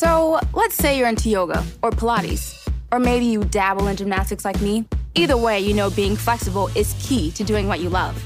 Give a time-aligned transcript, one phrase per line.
[0.00, 4.58] So, let's say you're into yoga or Pilates, or maybe you dabble in gymnastics like
[4.62, 4.86] me.
[5.14, 8.16] Either way, you know being flexible is key to doing what you love.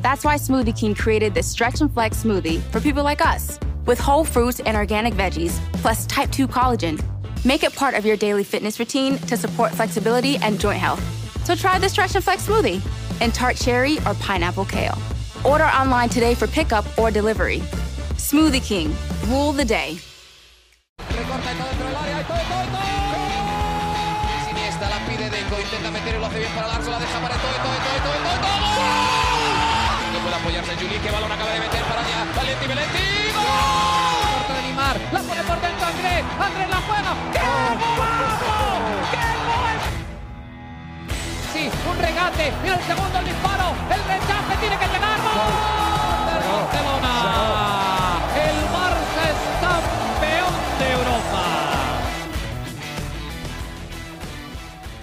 [0.00, 4.00] That's why Smoothie King created this Stretch and Flex smoothie for people like us, with
[4.00, 6.98] whole fruits and organic veggies, plus type 2 collagen.
[7.44, 11.04] Make it part of your daily fitness routine to support flexibility and joint health.
[11.44, 12.80] So try the Stretch and Flex smoothie
[13.20, 14.96] in tart cherry or pineapple kale.
[15.44, 17.58] Order online today for pickup or delivery.
[18.16, 18.96] Smoothie King,
[19.26, 19.98] rule the day.
[21.30, 22.26] Recorta todo dentro del área.
[22.26, 22.90] ¡Todo, todo, todo!
[24.50, 25.60] Siniestra la pide Deco.
[25.62, 26.90] Intenta meter y lo hace bien para Larso.
[26.90, 28.66] La deja para todo, todo, todo, todo, todo.
[30.10, 30.98] No puede apoyarse Juli.
[30.98, 32.26] Que balón acaba de meter para allá.
[32.34, 33.30] Valenti, Valenti.
[33.30, 33.46] ¡Gol!
[33.46, 34.96] Corta de Neymar.
[35.14, 36.24] La pone por dentro Andrés.
[36.34, 37.14] Andrés la juega.
[37.30, 38.58] ¡Qué golazo!
[39.14, 39.78] ¡Qué gol!
[41.54, 42.44] Sí, un regate.
[42.58, 43.70] Mira el segundo el disparo.
[43.86, 45.18] El rechace tiene que llegar.
[45.30, 45.54] ¡Gol!
[46.42, 47.59] Barcelona.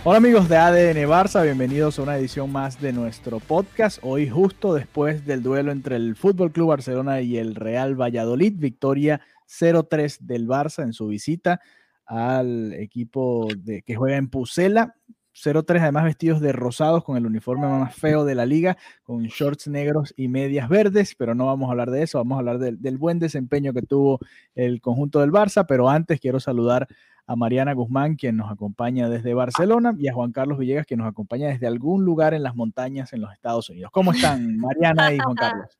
[0.09, 4.00] Hola amigos de ADN Barça, bienvenidos a una edición más de nuestro podcast.
[4.02, 9.19] Hoy justo después del duelo entre el Fútbol Club Barcelona y el Real Valladolid, victoria
[9.49, 11.59] 0-3 del Barça en su visita
[12.05, 13.49] al equipo
[13.86, 14.95] que juega en Pucela.
[15.36, 19.67] 0-3 además vestidos de rosados con el uniforme más feo de la liga, con shorts
[19.67, 22.97] negros y medias verdes, pero no vamos a hablar de eso, vamos a hablar del
[22.97, 24.19] buen desempeño que tuvo
[24.55, 26.88] el conjunto del Barça, pero antes quiero saludar
[27.28, 31.09] a Mariana Guzmán, quien nos acompaña desde Barcelona, y a Juan Carlos Villegas, quien nos
[31.09, 33.92] acompaña desde algún lugar en las montañas en los Estados Unidos.
[33.92, 35.78] ¿Cómo están, Mariana y Juan Carlos?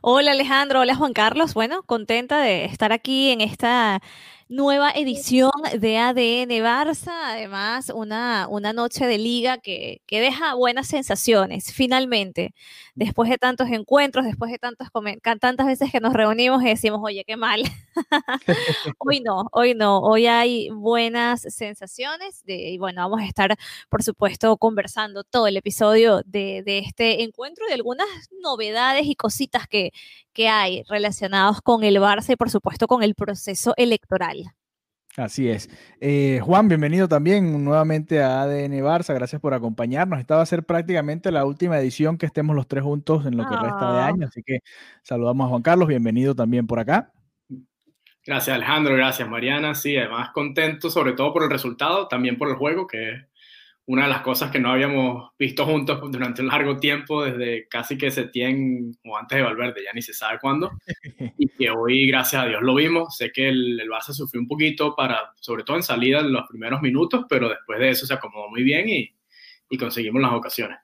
[0.00, 1.54] Hola Alejandro, hola Juan Carlos.
[1.54, 4.00] Bueno, contenta de estar aquí en esta
[4.48, 10.86] nueva edición de ADN Barça, además una, una noche de liga que, que, deja buenas
[10.86, 12.54] sensaciones, finalmente,
[12.94, 14.90] después de tantos encuentros, después de tantas,
[15.40, 17.62] tantas veces que nos reunimos y decimos, oye, qué mal.
[18.98, 23.56] hoy no, hoy no, hoy hay buenas sensaciones de, y bueno, vamos a estar,
[23.88, 28.06] por supuesto, conversando todo el episodio de, de este encuentro y de algunas
[28.40, 29.92] novedades y cositas que,
[30.36, 34.44] que hay relacionados con el Barça y por supuesto con el proceso electoral.
[35.16, 35.70] Así es.
[35.98, 39.14] Eh, Juan, bienvenido también nuevamente a ADN Barça.
[39.14, 40.20] Gracias por acompañarnos.
[40.20, 43.48] Esta va a ser prácticamente la última edición que estemos los tres juntos en lo
[43.48, 43.62] que oh.
[43.62, 44.26] resta de año.
[44.26, 44.58] Así que
[45.02, 45.88] saludamos a Juan Carlos.
[45.88, 47.10] Bienvenido también por acá.
[48.26, 49.74] Gracias Alejandro, gracias Mariana.
[49.74, 53.22] Sí, además contento sobre todo por el resultado, también por el juego, que es
[53.86, 57.96] una de las cosas que no habíamos visto juntos durante un largo tiempo, desde casi
[57.96, 60.72] que Setién o antes de Valverde, ya ni se sabe cuándo,
[61.38, 63.16] y que hoy, gracias a Dios, lo vimos.
[63.16, 66.48] Sé que el, el Barça sufrió un poquito, para, sobre todo en salida en los
[66.48, 69.14] primeros minutos, pero después de eso se acomodó muy bien y,
[69.70, 70.78] y conseguimos las ocasiones.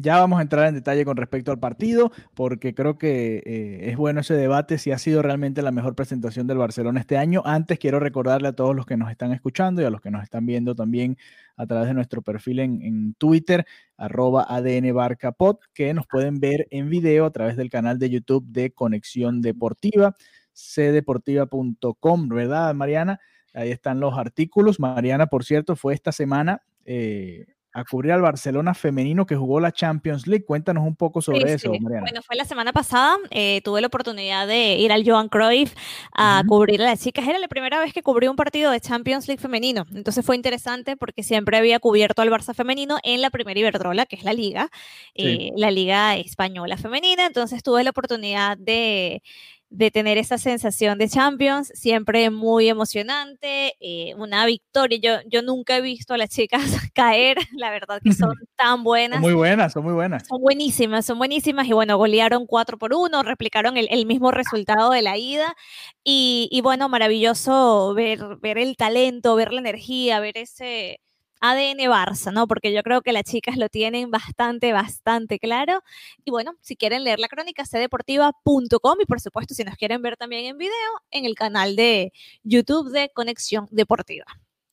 [0.00, 3.96] Ya vamos a entrar en detalle con respecto al partido, porque creo que eh, es
[3.96, 7.42] bueno ese debate si ha sido realmente la mejor presentación del Barcelona este año.
[7.44, 10.22] Antes quiero recordarle a todos los que nos están escuchando y a los que nos
[10.22, 11.16] están viendo también
[11.56, 13.66] a través de nuestro perfil en, Twitter,
[13.96, 18.70] arroba ADNBarcapod, que nos pueden ver en video a través del canal de YouTube de
[18.70, 20.14] Conexión Deportiva,
[20.54, 23.18] cdeportiva.com, ¿verdad, Mariana?
[23.52, 24.78] Ahí están los artículos.
[24.78, 26.62] Mariana, por cierto, fue esta semana.
[26.84, 27.46] Eh,
[27.78, 30.44] a cubrir al Barcelona femenino que jugó la Champions League.
[30.44, 31.80] Cuéntanos un poco sobre sí, eso, sí.
[31.80, 32.02] Mariana.
[32.02, 35.74] Bueno, fue la semana pasada, eh, tuve la oportunidad de ir al Johan Cruyff
[36.12, 36.48] a uh -huh.
[36.48, 37.26] cubrir a las chicas.
[37.26, 40.96] Era la primera vez que cubrí un partido de Champions League femenino, entonces fue interesante
[40.96, 44.68] porque siempre había cubierto al Barça femenino en la primera Iberdrola, que es la liga,
[45.14, 45.22] sí.
[45.24, 49.22] eh, la liga española femenina, entonces tuve la oportunidad de
[49.70, 54.98] de tener esa sensación de Champions, siempre muy emocionante, eh, una victoria.
[55.00, 56.62] Yo, yo nunca he visto a las chicas
[56.94, 59.16] caer, la verdad que son tan buenas.
[59.16, 60.26] Son muy buenas, son muy buenas.
[60.26, 64.90] Son buenísimas, son buenísimas y bueno, golearon 4 por 1, replicaron el, el, mismo resultado
[64.90, 65.54] de la ida
[66.02, 71.00] y, y bueno, maravilloso ver, ver el talento, ver la energía, ver ese
[71.40, 72.46] ADN Barça, ¿no?
[72.46, 75.82] Porque yo creo que las chicas lo tienen bastante, bastante claro.
[76.24, 80.16] Y bueno, si quieren leer la crónica, cdeportiva.com y por supuesto, si nos quieren ver
[80.16, 80.72] también en video,
[81.10, 82.12] en el canal de
[82.42, 84.26] YouTube de Conexión Deportiva.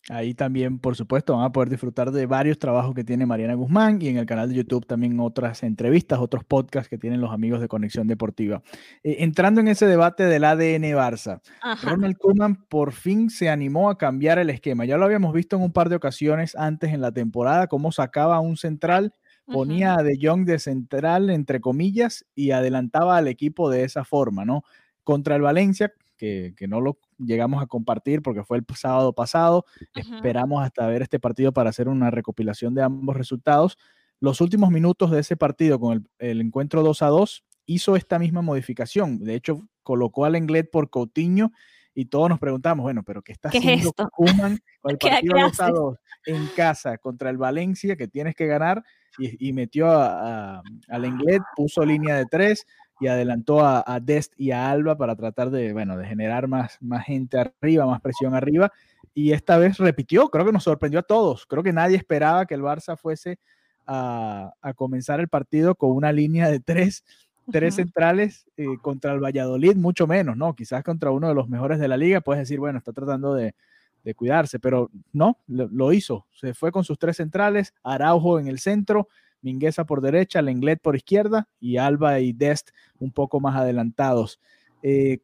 [0.09, 3.99] Ahí también, por supuesto, van a poder disfrutar de varios trabajos que tiene Mariana Guzmán
[3.99, 7.59] y en el canal de YouTube también otras entrevistas, otros podcasts que tienen los amigos
[7.59, 8.61] de Conexión Deportiva.
[9.03, 11.89] Eh, entrando en ese debate del ADN Barça, Ajá.
[11.89, 14.85] Ronald Koeman por fin se animó a cambiar el esquema.
[14.85, 18.39] Ya lo habíamos visto en un par de ocasiones antes en la temporada, cómo sacaba
[18.39, 19.11] un central,
[19.47, 24.45] ponía a De Jong de central, entre comillas, y adelantaba al equipo de esa forma,
[24.45, 24.63] ¿no?
[25.03, 25.93] Contra el Valencia,
[26.25, 29.65] que, que, no lo llegamos a compartir porque fue el sábado pasado.
[29.67, 30.15] Uh -huh.
[30.17, 33.77] Esperamos hasta ver este partido para hacer una recopilación de ambos resultados.
[34.19, 38.17] Los últimos minutos de ese partido con el, el encuentro 2 a 2 hizo esta
[38.19, 39.19] misma modificación.
[39.19, 41.51] De hecho, colocó al Englet por Coutinho
[41.93, 43.93] y todos nos preguntamos, bueno, pero ¿qué está ¿Qué es haciendo?
[44.11, 45.71] Koeman con el ¿Qué- partido qué de los hace?
[45.71, 48.83] dos en casa contra el Valencia que tienes que ganar
[49.17, 52.65] y, y metió a, a, a Lenglet, puso línea de tres
[52.99, 56.77] y adelantó a, a Dest y a Alba para tratar de, bueno, de generar más,
[56.81, 58.71] más gente arriba, más presión arriba.
[59.13, 61.45] Y esta vez repitió, creo que nos sorprendió a todos.
[61.45, 63.39] Creo que nadie esperaba que el Barça fuese
[63.85, 67.03] a, a comenzar el partido con una línea de tres,
[67.51, 70.55] tres centrales eh, contra el Valladolid, mucho menos, ¿no?
[70.55, 73.55] Quizás contra uno de los mejores de la liga, puedes decir, bueno, está tratando de,
[74.03, 76.27] de cuidarse, pero no, lo, lo hizo.
[76.31, 79.07] Se fue con sus tres centrales, Araujo en el centro,
[79.45, 84.41] Mingueza por derecha, Lenglet por izquierda y Alba y Dest un poco más adelantados.
[84.81, 85.19] Eh,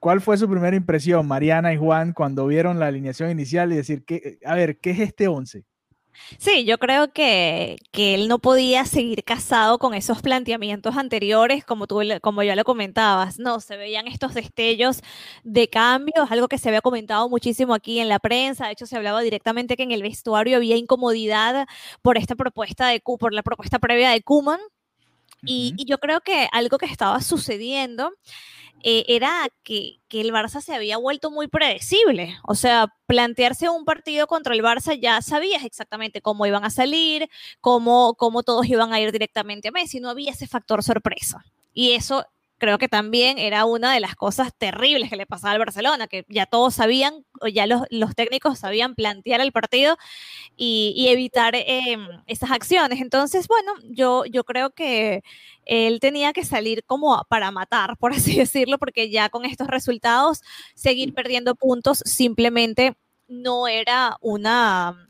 [0.00, 4.04] ¿Cuál fue su primera impresión, Mariana y Juan, cuando vieron la alineación inicial y decir,
[4.04, 5.64] que, a ver, ¿qué es este 11?
[6.38, 11.86] Sí, yo creo que, que él no podía seguir casado con esos planteamientos anteriores, como
[11.86, 15.02] tú, como ya lo comentabas, no, se veían estos destellos
[15.44, 18.96] de cambios, algo que se había comentado muchísimo aquí en la prensa, de hecho se
[18.96, 21.66] hablaba directamente que en el vestuario había incomodidad
[22.02, 24.60] por esta propuesta de por la propuesta previa de Kuman,
[25.44, 28.12] y, y yo creo que algo que estaba sucediendo
[28.82, 32.36] eh, era que, que el Barça se había vuelto muy predecible.
[32.44, 37.28] O sea, plantearse un partido contra el Barça ya sabías exactamente cómo iban a salir,
[37.60, 39.98] cómo, cómo todos iban a ir directamente a Messi.
[39.98, 41.44] No había ese factor sorpresa.
[41.72, 42.26] Y eso
[42.58, 46.24] creo que también era una de las cosas terribles que le pasaba al Barcelona, que
[46.28, 49.96] ya todos sabían, o ya los, técnicos sabían plantear el partido
[50.56, 53.00] y, evitar eh, esas acciones.
[53.00, 55.22] Entonces, bueno, yo, yo creo que
[55.64, 60.42] él tenía que salir como para matar, por así decirlo, porque ya con estos resultados,
[60.74, 62.96] seguir perdiendo puntos simplemente
[63.28, 65.06] no era una,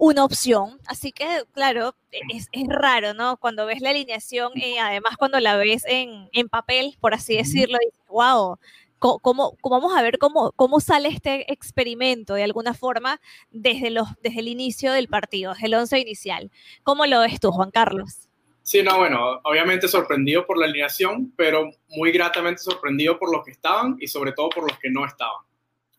[0.00, 0.80] una opción.
[0.86, 3.36] Así que, claro, es, es raro, ¿no?
[3.36, 7.78] Cuando ves la alineación, eh, además cuando la ves en, en papel, por así decirlo,
[7.78, 8.58] dices, wow.
[8.98, 13.18] ¿Cómo, cómo vamos a ver cómo, cómo sale este experimento de alguna forma
[13.50, 16.50] desde, los, desde el inicio del partido, desde el once inicial?
[16.82, 18.28] ¿Cómo lo ves tú, Juan Carlos?
[18.62, 23.52] Sí, no, bueno, obviamente sorprendido por la alineación, pero muy gratamente sorprendido por los que
[23.52, 25.46] estaban y sobre todo por los que no estaban.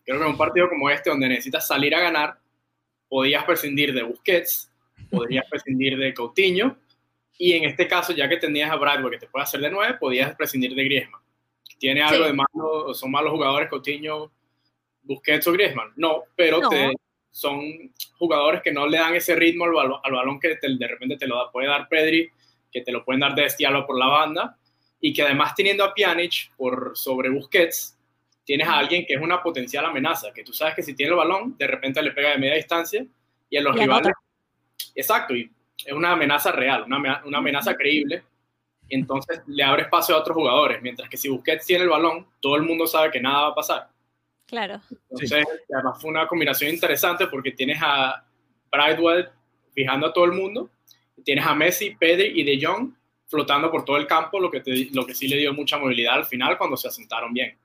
[0.04, 2.38] Creo que en un partido como este, donde necesitas salir a ganar,
[3.12, 4.72] podías prescindir de Busquets,
[5.10, 6.78] podrías prescindir de Coutinho,
[7.36, 9.98] y en este caso, ya que tenías a Bradway que te puede hacer de nueve,
[10.00, 11.20] podías prescindir de Griezmann.
[11.78, 12.30] ¿Tiene algo Sí.
[12.30, 12.94] de malo?
[12.94, 14.32] ¿Son malos jugadores Coutinho,
[15.02, 15.92] Busquets o Griezmann?
[15.96, 16.70] No, pero No.
[16.70, 16.94] te-
[17.30, 20.88] son jugadores que no le dan ese ritmo al, balón, al balón que te- de
[20.88, 22.30] repente te lo da, puede dar Pedri,
[22.72, 24.56] que te lo pueden dar de Estialo por la banda,
[25.02, 27.91] y que además teniendo a Pjanic por sobre Busquets,
[28.44, 31.18] tienes a alguien que es una potencial amenaza, que tú sabes que si tiene el
[31.18, 33.04] balón, de repente le pega de media distancia
[33.48, 34.06] y a los Y rivales...
[34.06, 34.20] anota.
[34.94, 35.50] Exacto, y
[35.84, 38.24] es una amenaza real, una, una amenaza creíble,
[38.88, 42.56] entonces le abre espacio a otros jugadores, mientras que si Busquets tiene el balón, todo
[42.56, 43.88] el mundo sabe que nada va a pasar.
[44.46, 44.80] Claro.
[45.10, 48.22] Entonces, además fue una combinación interesante porque tienes a
[48.70, 49.28] Brightwell
[49.72, 50.68] fijando a todo el mundo,
[51.24, 52.92] tienes a Messi, Pedri y De Jong
[53.28, 56.14] flotando por todo el campo, lo que, te- lo que sí le dio mucha movilidad
[56.14, 57.56] al final cuando se asentaron bien.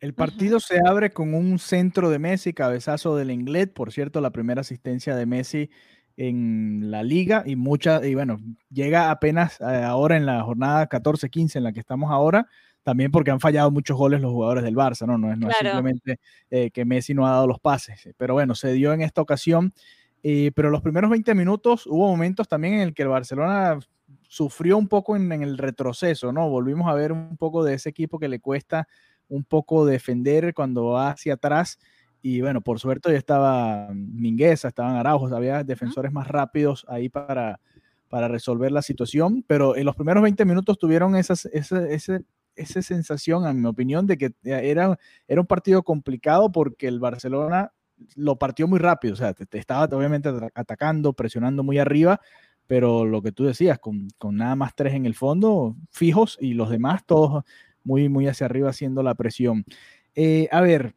[0.00, 4.30] El partido se abre con un centro de Messi, cabezazo del Inglés, por cierto, la
[4.30, 5.70] primera asistencia de Messi
[6.18, 8.38] en la liga y mucha, y bueno,
[8.70, 12.46] llega apenas eh, ahora en la jornada 14-15 en la que estamos ahora,
[12.82, 15.16] también porque han fallado muchos goles los jugadores del Barça, ¿no?
[15.18, 15.78] No es, no es Claro.
[15.78, 16.20] simplemente
[16.50, 19.72] eh, que Messi no ha dado los pases, pero bueno, se dio en esta ocasión,
[20.22, 23.78] eh, pero los primeros 20 minutos hubo momentos también en el que el Barcelona
[24.28, 26.48] sufrió un poco en, en el retroceso, ¿no?
[26.50, 28.88] Volvimos a ver un poco de ese equipo que le cuesta
[29.28, 31.78] un poco defender cuando va hacia atrás.
[32.22, 37.60] Y bueno, por suerte ya estaba Mingueza, estaban Araujos, había defensores más rápidos ahí para,
[38.08, 39.44] para resolver la situación.
[39.46, 44.32] Pero en los primeros 20 minutos tuvieron esa, esa sensación, en mi opinión, de que
[44.42, 47.72] era, era un partido complicado porque el Barcelona
[48.14, 49.14] lo partió muy rápido.
[49.14, 52.20] O sea, te, te estaba obviamente atacando, presionando muy arriba,
[52.66, 56.54] pero lo que tú decías, con, con nada más tres en el fondo, fijos, y
[56.54, 57.44] los demás todos
[57.86, 59.64] muy, muy hacia arriba haciendo la presión.
[60.14, 60.94] Eh, a ver,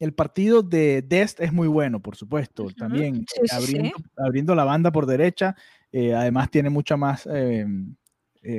[0.00, 2.76] el partido de Dest es muy bueno, por supuesto, uh -huh.
[2.76, 4.04] también sí, sí, abriendo, sí.
[4.16, 5.54] abriendo, la banda por derecha,
[5.92, 7.66] eh, además tiene mucha más, eh,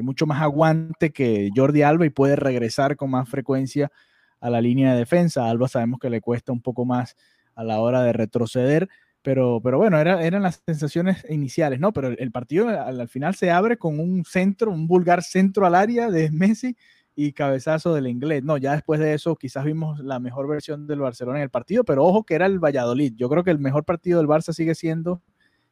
[0.03, 3.91] mucho más aguante que Jordi Alba y puede regresar con más frecuencia
[4.39, 5.50] a la línea de defensa.
[5.50, 7.15] Alba sabemos que le cuesta un poco más
[7.56, 8.89] a la hora de retroceder,
[9.22, 11.91] pero, pero bueno, era, eran las sensaciones iniciales, ¿no?
[11.94, 15.65] Pero el, el partido al, al, final se abre con un centro, un vulgar centro
[15.65, 16.75] al área de Messi
[17.22, 18.46] y cabezazo del inglés.
[18.46, 21.84] No, ya después de eso quizás vimos la mejor versión del Barcelona en el partido,
[21.84, 23.14] pero ojo que era el Valladolid.
[23.18, 25.22] Yo creo que el mejor partido del Barça sigue siendo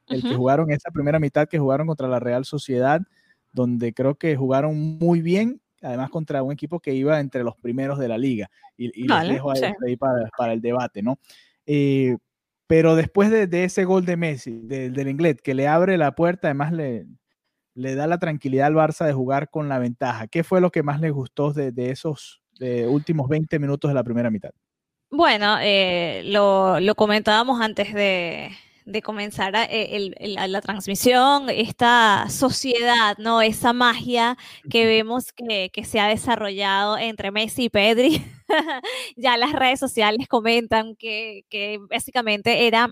[0.09, 0.29] el uh -huh.
[0.29, 3.01] que jugaron esa primera mitad que jugaron contra la Real Sociedad,
[3.53, 5.61] donde creo que jugaron muy bien.
[5.81, 8.49] además contra un equipo que iba entre los primeros de la liga.
[8.75, 11.17] Y, y les dejo ahí, para, el debate, ¿no?
[11.65, 12.17] Eh,
[12.65, 16.73] pero después de, ese gol de Messi, del inglés, que le abre la puerta, además
[16.73, 17.05] le,
[17.77, 20.27] le da la tranquilidad al Barça de jugar con la ventaja.
[20.27, 22.41] ¿Qué fue lo que más le gustó de, esos
[22.87, 24.49] últimos 20 minutos de la primera mitad?
[25.11, 28.51] Bueno, eh, lo, comentábamos antes de,
[29.03, 33.43] comenzar eh, la transmisión, esta sociedad, ¿no?
[33.43, 34.37] Esa magia
[34.71, 38.25] que vemos que, se ha desarrollado entre Messi y Pedri.
[39.15, 42.89] ya las redes sociales comentan que, que básicamente era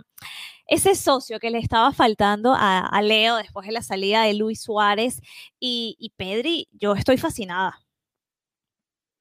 [0.67, 5.21] ese socio que le estaba faltando a, Leo después de la salida de Luis Suárez
[5.59, 7.84] y, y Pedri, yo estoy fascinada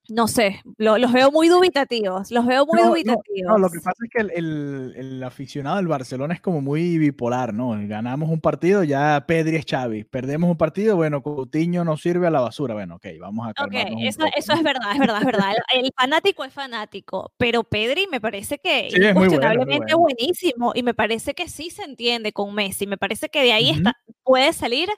[0.09, 3.51] no sé, los veo muy dubitativos, los veo muy dubitativos.
[3.51, 7.75] No, lo que pasa es que el, aficionado del Barcelona es como muy bipolar, ¿no?
[7.87, 12.31] Ganamos un partido, ya Pedri es Xavi, perdemos un partido, bueno, Coutinho no sirve a
[12.31, 15.25] la basura, bueno, ok, vamos a calmarnos Ok, eso, eso es verdad, es verdad, es
[15.25, 15.53] verdad.
[15.73, 21.33] El, fanático es fanático, pero Pedri me parece que sí, es buenísimo y me parece
[21.33, 24.89] que sí se entiende con Messi, me parece que de ahí está, puede salir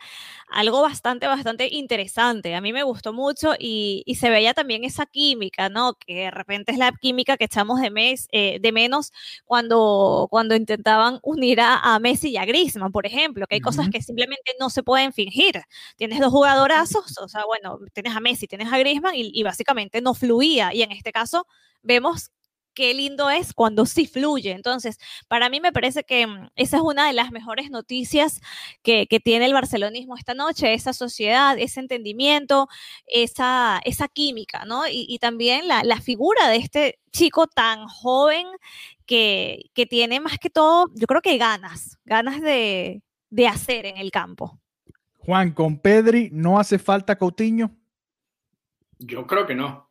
[0.48, 2.56] algo bastante, bastante interesante.
[2.56, 5.96] A mí me gustó mucho y, y se veía también esa química, ¿no?
[5.96, 9.12] Que de repente es la química que echamos de, mes, eh, de menos
[9.46, 14.02] cuando, cuando intentaban unir a, Messi y a Griezmann, por ejemplo, que hay cosas que
[14.02, 15.62] simplemente no se pueden fingir.
[15.98, 20.02] Tienes dos jugadorazos, o sea, bueno, tienes a Messi, tienes a Griezmann y, y básicamente
[20.02, 20.74] no fluía.
[20.74, 21.46] Y en este caso
[21.82, 22.32] vemos
[22.78, 24.52] qué lindo es cuando sí fluye.
[24.52, 28.40] Entonces, para mí me parece que mm, esa es una de las mejores noticias
[28.84, 32.68] que, tiene el barcelonismo esta noche, esa sociedad, ese entendimiento,
[33.08, 34.84] esa, esa química, ¿no?
[34.88, 38.46] Y, también la, figura de este chico tan joven
[39.08, 44.12] que, tiene más que todo, yo creo que ganas, ganas de, de hacer en el
[44.12, 44.60] campo.
[45.18, 47.72] Juan, con Pedri, ¿no hace falta Coutinho?
[49.00, 49.87] Yo creo que no.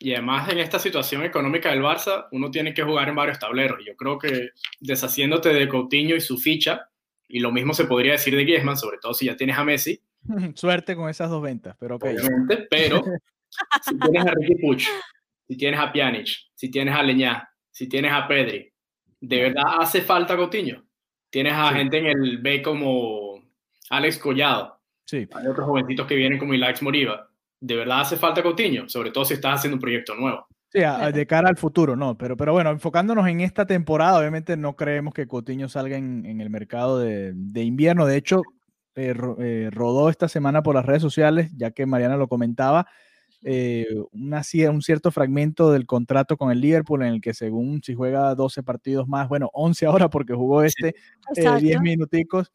[0.00, 3.80] Y además en esta situación económica del Barça, uno tiene que jugar en varios tableros.
[3.84, 6.88] Yo creo que deshaciéndote de Coutinho y su ficha,
[7.26, 10.00] y lo mismo se podría decir de Griezmann, sobre todo si ya tienes a Messi.
[10.54, 13.02] Suerte con esas dos ventas, pero Obviamente, pero
[13.82, 14.86] si tienes a Ricky Puch,
[15.48, 18.72] si tienes a Pjanic, si tienes a Leñá, si tienes a Pedri,
[19.20, 20.84] ¿de verdad hace falta Coutinho?
[21.28, 23.42] Tienes a gente en el B como
[23.90, 24.80] Alex Collado.
[25.04, 25.28] Sí.
[25.34, 27.27] Hay otros jovencitos que vienen como Ilax Moriba
[27.60, 30.46] de verdad hace falta Coutinho, sobre todo si estás haciendo un proyecto nuevo.
[30.70, 34.76] Sí, de cara al futuro, no, pero, pero bueno, enfocándonos en esta temporada, obviamente no
[34.76, 38.04] creemos que Coutinho salga en, el mercado de, invierno.
[38.04, 38.42] De hecho,
[38.94, 42.86] eh, eh, rodó esta semana por las redes sociales, ya que Mariana lo comentaba,
[43.42, 47.94] eh, una, un cierto fragmento del contrato con el Liverpool en el que según si
[47.94, 50.94] juega 12 partidos más, bueno, 11 ahora porque jugó este
[51.34, 52.52] 10 minuticos,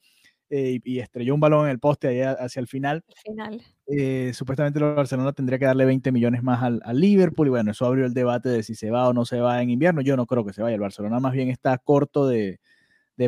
[0.55, 3.03] eh, y, estrelló un balón en el poste allá hacia el final.
[3.25, 3.59] final.
[3.87, 7.87] Eh, supuestamente el Barcelona tendría que darle 20 millones más al, Liverpool y bueno, eso
[7.87, 10.01] abrió el debate de si se va o no se va en invierno.
[10.01, 10.75] Yo no creo que se vaya.
[10.75, 12.59] El Barcelona más bien está corto de,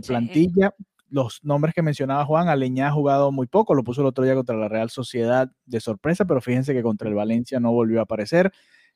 [0.06, 0.76] plantilla.
[1.10, 4.36] Los nombres que mencionaba Juan, Aleñá ha jugado muy poco, lo puso el otro día
[4.36, 8.04] contra la Real Sociedad de sorpresa, pero fíjense que contra el Valencia no volvió a
[8.04, 8.52] aparecer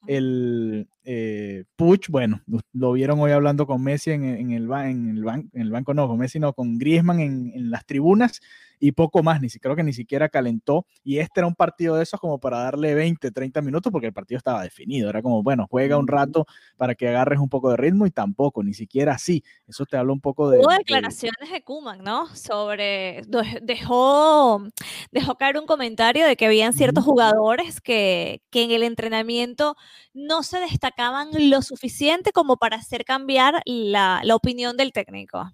[0.08, 2.42] el eh, Puch, bueno,
[2.74, 6.20] lo vieron hoy hablando con Messi en, el, en, el, en el banco, no, con
[6.20, 8.42] Messi no, con Griezmann en, en las tribunas
[8.80, 10.86] y poco más, ni creo que ni siquiera calentó.
[11.04, 14.14] Y este era un partido de esos como para darle 20, 30 minutos, porque el
[14.14, 15.10] partido estaba definido.
[15.10, 16.46] Era como, bueno, juega un rato
[16.78, 19.44] para que agarres un poco de ritmo y tampoco, ni siquiera así.
[19.68, 20.60] Eso te habla un poco de.
[20.60, 22.34] Hubo declaraciones de Kuman, ¿no?
[22.36, 23.22] Sobre.
[23.62, 24.64] Dejó,
[25.12, 29.76] dejó caer un comentario de que habían ciertos jugadores que, que en el entrenamiento
[30.14, 35.52] no se destacaban lo suficiente como para hacer cambiar la, la opinión del técnico.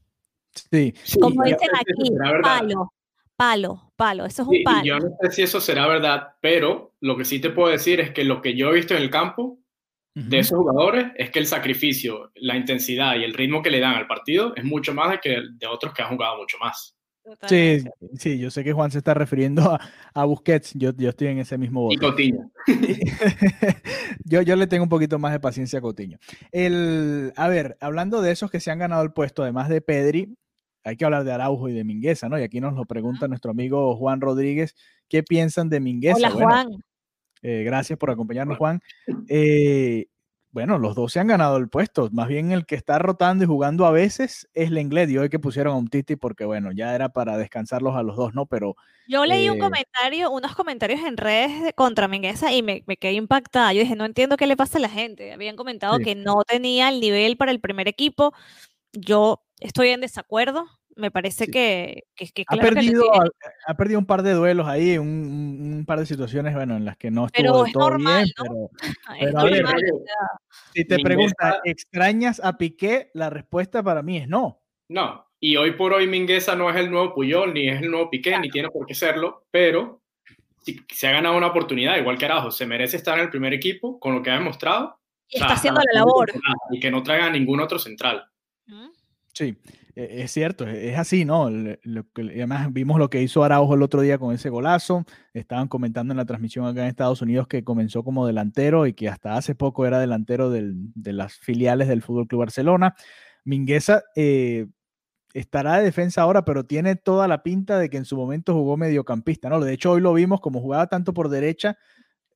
[0.72, 2.94] Sí, como dicen aquí, palo,
[3.36, 4.86] palo, palo, eso es un palo.
[4.86, 8.12] yo no sé si eso será verdad, pero lo que sí te puedo decir es
[8.12, 9.60] que lo que yo he visto en el campo
[10.14, 13.96] de esos jugadores es que el sacrificio, la intensidad y el ritmo que le dan
[13.96, 16.96] al partido es mucho más de que de otros que han jugado mucho más.
[17.48, 19.78] Sí, sí, yo sé que Juan se está refiriendo
[20.14, 21.96] a, Busquets, yo, yo, estoy en ese mismo bote.
[21.96, 22.52] Y Coutinho.
[24.24, 26.20] yo, yo le tengo un poquito más de paciencia a Coutinho.
[26.52, 30.38] El, a ver, hablando de esos que se han ganado el puesto, además de Pedri,
[30.86, 32.40] hay que hablar de Araujo y de Mingueza, ¿no?
[32.40, 34.76] Y aquí nos lo pregunta nuestro amigo Juan Rodríguez,
[35.10, 36.18] ¿qué piensan de Mingueza?
[36.18, 36.68] Hola, Juan.
[37.42, 38.80] Eh, gracias por acompañarnos, Juan.
[39.30, 40.06] Eh,
[40.52, 42.08] bueno, los dos se han ganado el puesto.
[42.14, 45.10] Más bien el que está rotando y jugando a veces es Lenglet.
[45.10, 48.16] Y hoy que pusieron a un Titi porque, bueno, ya era para descansarlos a los
[48.16, 48.46] dos, ¿no?
[48.46, 48.78] Pero.
[49.06, 53.74] Yo leí un eh, comentario, unos comentarios en redes contra Mingueza y me, quedé impactada.
[53.74, 55.34] Yo dije, no entiendo qué le pasa a la gente.
[55.34, 58.34] Habían comentado que no tenía el nivel para el primer equipo.
[58.96, 60.66] Yo estoy en desacuerdo.
[60.98, 62.06] Me parece que,
[62.48, 63.04] ha, perdido,
[63.68, 67.12] ha, perdido un par de duelos ahí, un, par de situaciones, bueno, en las que
[67.12, 68.70] no estuvo pero todo bien, pero,
[70.74, 73.12] si te preguntas, ¿extrañas a Piqué?
[73.14, 74.62] La respuesta para mí es no.
[74.88, 78.10] No, y hoy por hoy Mingueza no es el nuevo Puyol, ni es el nuevo
[78.10, 80.02] Piqué, ni tiene por qué serlo, pero
[80.66, 83.54] si, se ha ganado una oportunidad, igual que Arajo, se merece estar en el primer
[83.54, 84.98] equipo con lo que ha demostrado.
[85.28, 86.32] Y está haciendo la labor.
[86.72, 88.26] Y que no traiga a ningún otro central.
[89.34, 89.58] Sí,
[89.96, 91.48] e, es cierto, e, es así, ¿no?
[92.16, 95.06] además vimos lo que hizo Araujo el otro día con ese golazo.
[95.34, 99.10] Estaban comentando en la transmisión acá en Estados Unidos que comenzó como delantero y que
[99.10, 102.96] hasta hace poco era delantero de las filiales del Fútbol Club Barcelona.
[103.44, 104.68] Mingueza eh,
[105.34, 108.78] estará de defensa ahora, pero tiene toda la pinta de que en su momento jugó
[108.78, 109.60] mediocampista, ¿no?
[109.60, 111.78] De hecho, hoy lo vimos como jugaba tanto por derecha,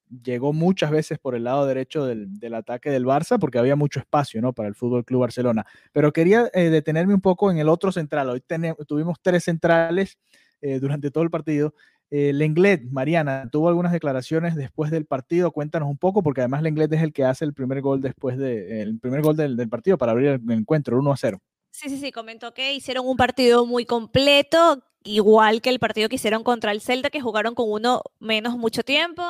[0.10, 4.42] llegó muchas veces por el lado derecho del, ataque del Barça porque había mucho espacio,
[4.42, 4.54] ¿no?
[4.54, 5.66] Para el Fútbol Club Barcelona.
[5.92, 8.30] Pero quería eh, detenerme un poco en el otro central.
[8.30, 8.44] Hoy
[8.88, 10.18] tuvimos tres centrales
[10.62, 11.74] eh, durante todo el partido.
[12.12, 15.52] Eh, Lenglet, Mariana, tuvo algunas declaraciones después del partido.
[15.52, 18.82] Cuéntanos un poco, porque además Lenglet es el que hace el primer gol después de,
[18.82, 21.40] el primer gol del, del partido para abrir el encuentro, 1 a 0.
[21.74, 26.16] Sí, sí, sí, comentó que hicieron un partido muy completo, igual que el partido que
[26.16, 29.24] hicieron contra el Celta, que jugaron con uno menos mucho tiempo.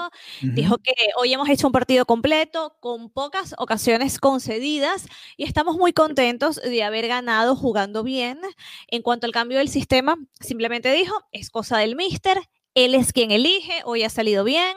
[0.56, 5.06] Dijo que hoy hemos hecho un partido completo, con pocas ocasiones concedidas,
[5.38, 8.40] y estamos muy contentos de haber ganado jugando bien.
[8.88, 12.40] En cuanto al cambio del sistema, simplemente dijo, es cosa del míster,
[12.74, 14.76] él es quien elige, hoy ha salido bien.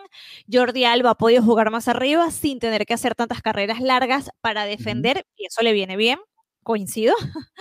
[0.53, 4.65] Jordi Alba ha podido jugar más arriba sin tener que hacer tantas carreras largas para
[4.67, 6.19] defender, y eso le viene bien
[6.63, 7.15] coincido.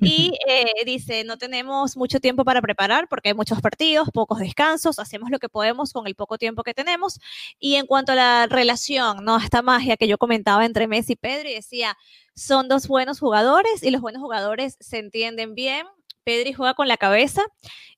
[0.00, 4.98] Y eh, dice, no tenemos mucho tiempo para preparar porque hay muchos partidos, pocos descansos,
[4.98, 7.20] hacemos lo que podemos con el poco tiempo que tenemos.
[7.60, 9.38] Y en cuanto a la relación, ¿no?
[9.38, 11.96] Esta magia que yo comentaba entre Messi y Pedro y decía,
[12.34, 15.86] son dos buenos jugadores y los buenos jugadores se entienden bien.
[16.26, 17.42] Pedri juega con la cabeza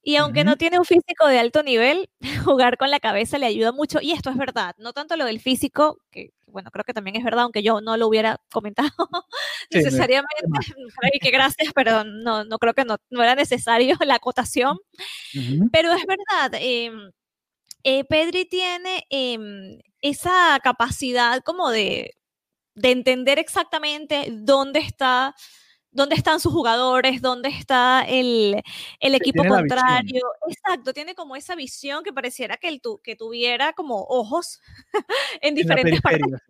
[0.02, 2.10] y aunque no tiene un físico de alto nivel,
[2.44, 4.00] jugar con la cabeza le ayuda mucho.
[4.02, 7.24] Y esto es verdad, no tanto lo del físico, que bueno, creo que también es
[7.24, 8.90] verdad, aunque yo no lo hubiera comentado
[9.70, 10.28] necesariamente.
[11.02, 14.76] Ay, que gracias, pero no, no creo que no, no era necesario la acotación.
[15.72, 17.10] Pero es verdad, em,
[17.84, 22.14] eh, Pedri tiene em, esa capacidad como de,
[22.74, 25.34] de entender exactamente dónde está
[25.98, 28.62] dónde están sus jugadores, dónde está el,
[29.00, 30.22] el equipo contrario.
[30.48, 34.60] Exacto, tiene como esa visión que pareciera que, el tu, que tuviera como ojos
[35.42, 36.40] en diferentes partes.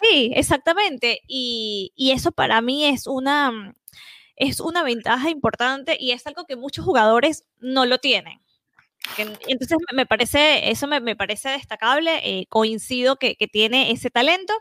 [0.00, 1.20] Sí, exactamente.
[1.28, 3.74] Y, y, eso para mí es una,
[4.36, 8.40] es una ventaja importante y es algo que muchos jugadores no lo tienen.
[9.18, 14.54] Entonces me parece, eso me, parece destacable, eh, coincido que, tiene ese talento.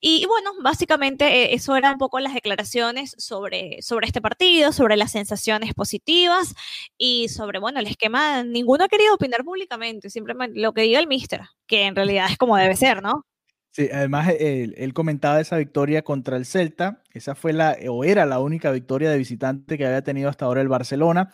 [0.00, 4.96] Y, bueno, básicamente eh, eso eran un poco las declaraciones sobre, sobre este partido, sobre
[4.96, 6.54] las sensaciones positivas
[6.96, 11.08] y sobre, bueno, el esquema, ninguno ha querido opinar públicamente, simplemente lo que diga el
[11.08, 13.26] mister, que en realidad es como debe ser, ¿no?
[13.72, 18.26] Sí, además él, él, comentaba esa victoria contra el Celta, esa fue la, o era
[18.26, 21.30] la única victoria de visitante que había tenido hasta ahora el Barcelona.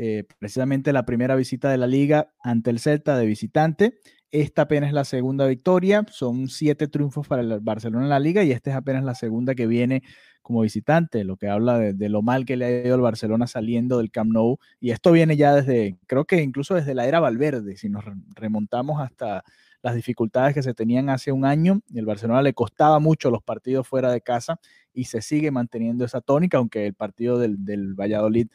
[0.00, 3.98] Eh, precisamente la primera visita de la liga ante el Celta de visitante.
[4.30, 8.44] Esta apenas es la segunda victoria, son siete triunfos para el Barcelona en la liga
[8.44, 10.04] y esta es apenas la segunda que viene
[10.40, 13.98] como visitante, lo que habla de, lo mal que le ha ido al Barcelona saliendo
[13.98, 14.58] del Camp Nou.
[14.78, 18.04] Y esto viene ya desde, creo que incluso desde la era Valverde, si nos
[18.36, 19.42] remontamos hasta
[19.82, 21.80] las dificultades que se tenían hace un año.
[21.92, 24.60] El Barcelona le costaba mucho los partidos fuera de casa
[24.94, 28.46] y se sigue manteniendo esa tónica, aunque el partido del, del Valladolid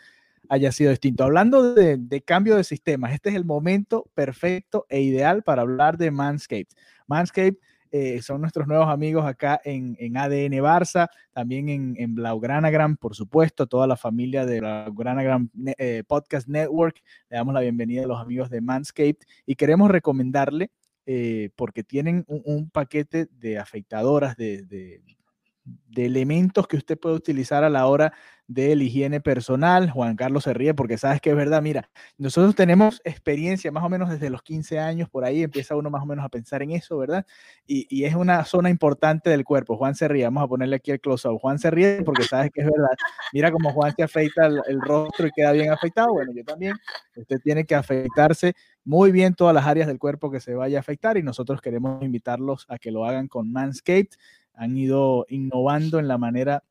[0.49, 1.23] haya sido distinto.
[1.23, 6.11] Hablando de, cambio de sistemas, este es el momento perfecto e ideal para hablar de
[6.11, 6.67] Manscaped.
[7.07, 7.57] Manscaped
[7.91, 13.67] eh, son nuestros nuevos amigos acá en, ADN Barça, también en, en Blaugranagram, por supuesto,
[13.67, 17.01] toda la familia de Blaugranagram eh, Podcast Network.
[17.29, 20.71] Le damos la bienvenida a los amigos de Manscaped y queremos recomendarle,
[21.05, 25.03] eh, porque tienen un, paquete de afeitadoras, de
[25.95, 28.13] elementos que usted puede utilizar a la hora
[28.47, 29.89] de la higiene personal.
[29.89, 31.61] Juan Carlos se ríe porque sabes que es verdad.
[31.61, 35.89] Mira, nosotros tenemos experiencia más o menos desde los 15 años, por ahí empieza uno
[35.89, 37.25] más o menos a pensar en eso, ¿verdad?
[37.65, 39.77] Y, es una zona importante del cuerpo.
[39.77, 41.39] Juan se ríe, vamos a ponerle aquí el close-up.
[41.39, 42.95] Juan se ríe porque sabes que es verdad.
[43.31, 46.13] Mira cómo Juan se afeita el, rostro y queda bien afeitado.
[46.13, 46.75] Bueno, yo también.
[47.15, 50.81] Usted tiene que afeitarse muy bien todas las áreas del cuerpo que se vaya a
[50.81, 54.09] afectar y nosotros queremos invitarlos a que lo hagan con Manscaped
[54.53, 56.63] han ido innovando en la manera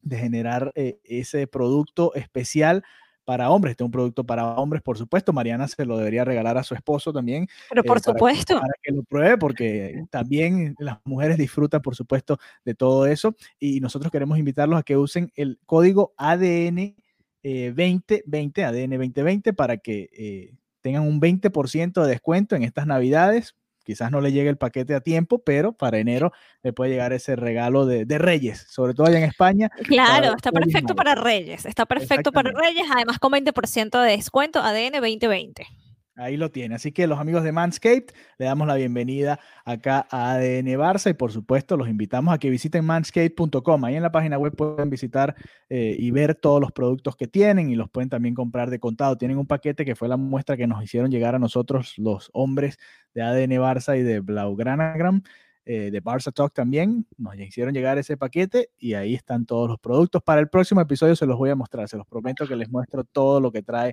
[0.00, 2.82] de generar eh, ese producto especial
[3.24, 3.72] para hombres.
[3.72, 5.32] Este es un producto para hombres, por supuesto.
[5.32, 7.46] Mariana se lo debería regalar a su esposo también.
[7.68, 8.60] Pero por eh, supuesto.
[8.60, 13.36] Para, que lo pruebe, porque también las mujeres disfrutan, por supuesto, de todo eso.
[13.58, 16.96] Y nosotros queremos invitarlos a que usen el código ADN
[17.42, 23.54] 2020, ADN 2020, para que eh, tengan un 20% de descuento en estas navidades.
[23.84, 27.36] Quizás no le llegue el paquete a tiempo, pero para enero le puede llegar ese
[27.36, 29.70] regalo de, Reyes, sobre todo allá en España.
[29.84, 35.00] Claro, está perfecto para Reyes, está perfecto para Reyes, además con 20% de descuento ADN
[35.00, 35.66] 2020.
[36.14, 36.74] Ahí lo tiene.
[36.74, 41.14] Así que los amigos de Manscaped, le damos la bienvenida acá a ADN Barça y
[41.14, 43.84] por supuesto los invitamos a que visiten manscaped.com.
[43.84, 45.34] Ahí en la página web pueden visitar
[45.70, 49.16] eh, y ver todos los productos que tienen y los pueden también comprar de contado.
[49.16, 52.78] Tienen un paquete que fue la muestra que nos hicieron llegar a nosotros los hombres
[53.14, 55.22] de ADN Barça y de Blaugranagram.
[55.64, 57.06] Eh, de Barça Talk también.
[57.16, 60.20] Nos hicieron llegar ese paquete y ahí están todos los productos.
[60.20, 61.88] Para el próximo episodio se los voy a mostrar.
[61.88, 63.92] Se los prometo que les muestro todo lo que trae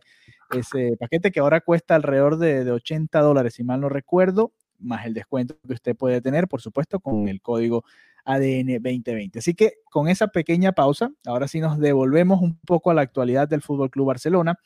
[0.49, 5.05] ese paquete que ahora cuesta alrededor de, de 80 dólares, si mal no recuerdo, más
[5.05, 7.83] el descuento que usted puede tener, por supuesto, con el código
[8.25, 9.39] ADN 2020.
[9.39, 13.47] Así que con esa pequeña pausa, ahora sí nos devolvemos un poco a la actualidad
[13.47, 14.59] del Fútbol Club Barcelona.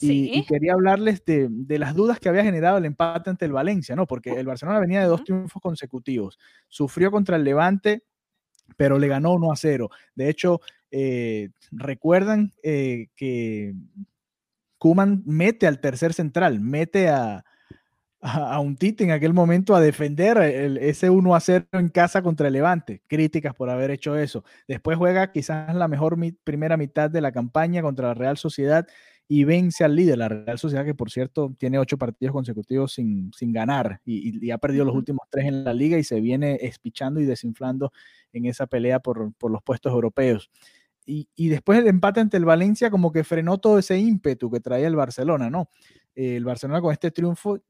[0.00, 4.06] Y, quería hablarles de, las dudas que había generado el empate ante el Valencia, ¿no?
[4.06, 6.38] Porque el Barcelona venía de dos triunfos consecutivos.
[6.68, 8.04] Sufrió contra el Levante,
[8.76, 9.90] pero le ganó 1 a 0.
[10.14, 10.60] De hecho,
[10.90, 13.74] eh, recuerdan eh, que
[14.78, 17.44] Kuman mete al tercer central, mete a,
[18.20, 20.38] a, un Tite en aquel momento a defender
[20.80, 23.02] ese 1 a 0 en casa contra el Levante.
[23.06, 24.44] Críticas por haber hecho eso.
[24.68, 28.86] Después juega quizás la mejor primera mitad de la campaña contra la Real Sociedad
[29.32, 33.30] y vence al líder, la Real Sociedad, que por cierto tiene ocho partidos consecutivos sin,
[33.32, 37.20] sin ganar y, ha perdido los últimos tres en la liga y se viene espichando
[37.20, 37.92] y desinflando
[38.32, 40.50] en esa pelea por, por los puestos europeos.
[41.06, 44.58] Y, y, después el empate ante el Valencia como que frenó todo ese ímpetu que
[44.58, 45.68] traía el Barcelona, ¿no?
[46.16, 47.60] el Barcelona con este triunfo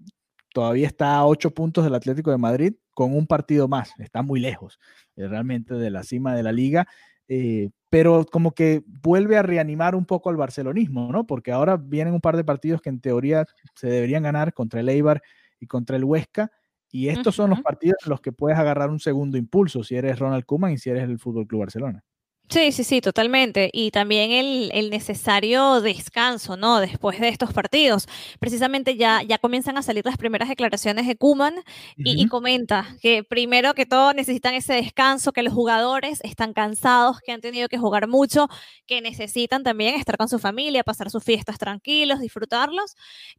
[0.54, 4.40] todavía está a ocho puntos del Atlético de Madrid con un partido más, está muy
[4.40, 4.78] lejos
[5.14, 6.88] eh, realmente de la cima de la liga.
[7.32, 11.28] Eh, pero como que vuelve a reanimar un poco al barcelonismo, ¿no?
[11.28, 14.88] Porque ahora vienen un par de partidos que en teoría se deberían ganar contra el
[14.88, 15.22] Eibar
[15.60, 16.50] y contra el Huesca,
[16.90, 20.18] y estos son los partidos en los que puedes agarrar un segundo impulso si eres
[20.18, 22.02] Ronald Koeman y si eres el Fútbol Club Barcelona.
[22.50, 23.70] Sí, sí, sí, totalmente.
[23.72, 26.80] Y también el, necesario descanso, ¿no?
[26.80, 28.08] Después de estos partidos.
[28.40, 31.54] Precisamente ya, ya comienzan a salir las primeras declaraciones de Kuman
[31.96, 37.30] y, comenta que primero que todo necesitan ese descanso, que los jugadores están cansados, que
[37.30, 38.48] han tenido que jugar mucho,
[38.84, 42.96] que necesitan también estar con su familia, pasar sus fiestas tranquilos, disfrutarlos.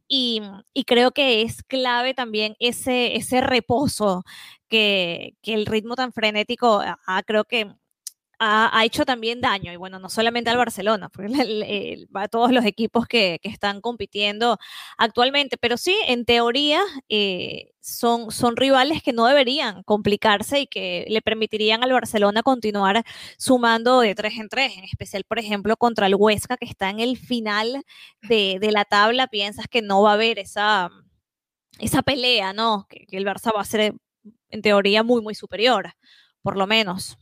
[0.08, 0.40] Y,
[0.86, 4.24] creo que es clave también ese, ese reposo
[4.68, 7.72] que, que el ritmo tan frenético ha, creo que
[8.44, 11.10] ha, hecho también daño, y bueno, no solamente al Barcelona,
[12.14, 14.58] a todos los equipos que, están compitiendo
[14.98, 21.04] actualmente, pero sí, en teoría, eh, son, son rivales que no deberían complicarse y que
[21.08, 23.04] le permitirían al Barcelona continuar
[23.38, 26.98] sumando de tres en tres, en especial, por ejemplo, contra el Huesca, que está en
[26.98, 27.84] el final
[28.22, 30.90] de, la tabla, piensas que no va a haber esa,
[31.78, 32.86] esa pelea, ¿no?
[32.88, 33.94] Que, que el Barça va a ser,
[34.50, 35.92] en teoría, muy, muy superior,
[36.42, 37.18] por lo menos.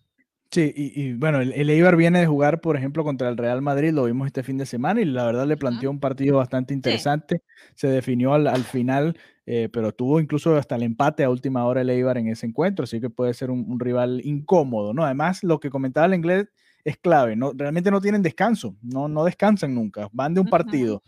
[0.52, 4.04] Sí, y, bueno, el, Eibar viene de jugar, por ejemplo, contra el Real Madrid, lo
[4.06, 7.42] vimos este fin de semana y la verdad le planteó un partido bastante interesante.
[7.76, 11.90] Se definió al, final, eh, pero tuvo incluso hasta el empate a última hora el
[11.90, 15.04] Eibar en ese encuentro, así que puede ser un, rival incómodo, ¿no?
[15.04, 16.48] Además, lo que comentaba el inglés
[16.82, 17.52] es clave, ¿no?
[17.54, 21.04] Realmente no tienen descanso, no, no descansan nunca, van de un partido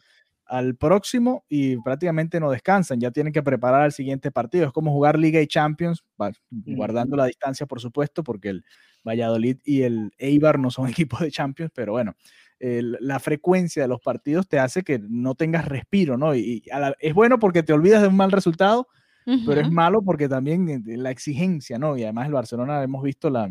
[0.53, 4.93] al próximo y prácticamente no descansan, ya tienen que preparar el siguiente partido, es como
[4.93, 6.05] jugar Liga y Champions,
[6.51, 8.65] guardando la distancia, por supuesto, porque el
[9.03, 12.15] Valladolid y el Eibar no son equipos de Champions, pero bueno,
[12.61, 16.35] la frecuencia de los partidos te hace que no tengas respiro, ¿no?
[16.35, 16.62] Y,
[17.01, 18.88] es bueno porque te olvidas de un mal resultado,
[19.25, 21.97] pero es malo porque también la exigencia, ¿no?
[21.97, 23.51] Y además el Barcelona hemos visto la,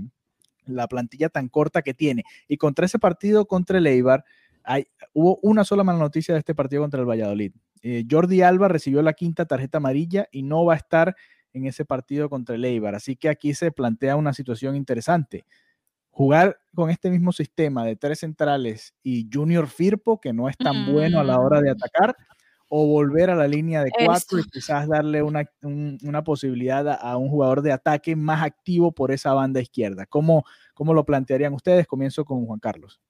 [0.65, 2.25] la plantilla tan corta que tiene.
[2.47, 4.23] Y contra ese partido contra el Eibar,
[4.63, 7.53] hay, hubo una sola mala noticia de este partido contra el Valladolid.
[7.81, 11.15] Eh, Jordi Alba recibió la quinta tarjeta amarilla y no va a estar
[11.53, 12.95] en ese partido contra el Eibar.
[12.95, 15.45] Así que aquí se plantea una situación interesante.
[16.09, 20.91] Jugar con este mismo sistema de tres centrales y Junior Firpo, que no es tan
[20.91, 21.77] bueno a la hora de mm.
[21.77, 22.15] atacar,
[22.73, 25.43] o volver a la línea de cuatro y quizás darle una,
[26.23, 30.05] posibilidad a, un jugador de ataque más activo por esa banda izquierda.
[30.05, 31.85] ¿Cómo, ¿Cómo lo plantearían ustedes?
[31.85, 33.01] Comienzo con Juan Carlos.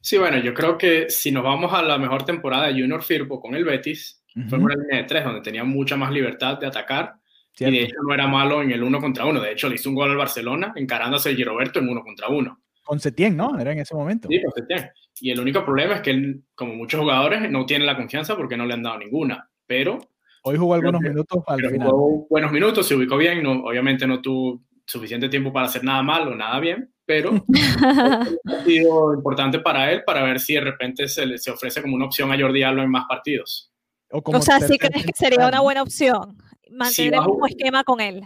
[0.00, 3.40] Sí, bueno, yo creo que si nos vamos a la mejor temporada de Junior Firpo
[3.40, 7.14] con el Betis, fue una línea de tres donde tenía mucha más libertad de atacar
[7.58, 9.40] y de hecho no era malo en el uno contra uno.
[9.40, 12.60] De hecho, le hizo un gol al Barcelona encarándose a Roberto en uno contra uno.
[12.82, 13.58] Con Setién, ¿no?
[13.58, 14.28] Era en ese momento.
[14.28, 14.90] Sí, con Setién.
[15.20, 18.56] Y el único problema es que él, como muchos jugadores, no tiene la confianza porque
[18.56, 19.48] no le han dado ninguna.
[19.66, 19.98] Pero.
[20.42, 21.90] Hoy jugó algunos minutos al final.
[21.90, 23.42] Jugó buenos minutos, se ubicó bien.
[23.42, 27.30] No, obviamente no tuvo suficiente tiempo para hacer nada mal o nada bien, pero
[28.44, 31.94] ha sido importante para él para ver si de repente se le se ofrece como
[31.94, 33.72] una opción a Jordi Alba en más partidos.
[34.10, 36.36] O, sea, ¿sí crees que sería una buena opción
[36.68, 38.22] mantener el mismo esquema con él?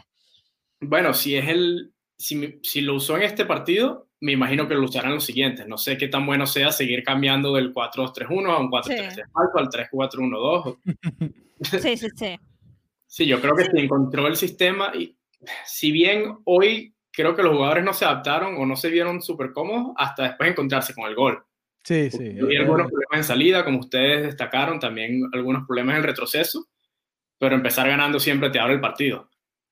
[0.81, 4.85] Bueno, si es el, si, si, lo usó en este partido, me imagino que lo
[4.85, 5.67] usarán en los siguientes.
[5.67, 9.21] No sé qué tan bueno sea seguir cambiando del 4-2-3-1 a un 4-3-3 sí.
[9.35, 10.79] al 3-4-1-2.
[11.81, 12.37] Sí, sí, sí.
[13.07, 13.71] Sí, yo creo que sí.
[13.73, 15.17] se encontró el sistema y
[15.67, 19.53] si bien hoy creo que los jugadores no se adaptaron o no se vieron súper
[19.53, 21.45] cómodos hasta después de encontrarse con el gol.
[21.83, 22.23] Sí, sí.
[22.23, 26.67] Hay algunos problemas en salida, como ustedes destacaron, también algunos problemas en retroceso,
[27.39, 29.31] pero empezar ganando siempre te abre el partido.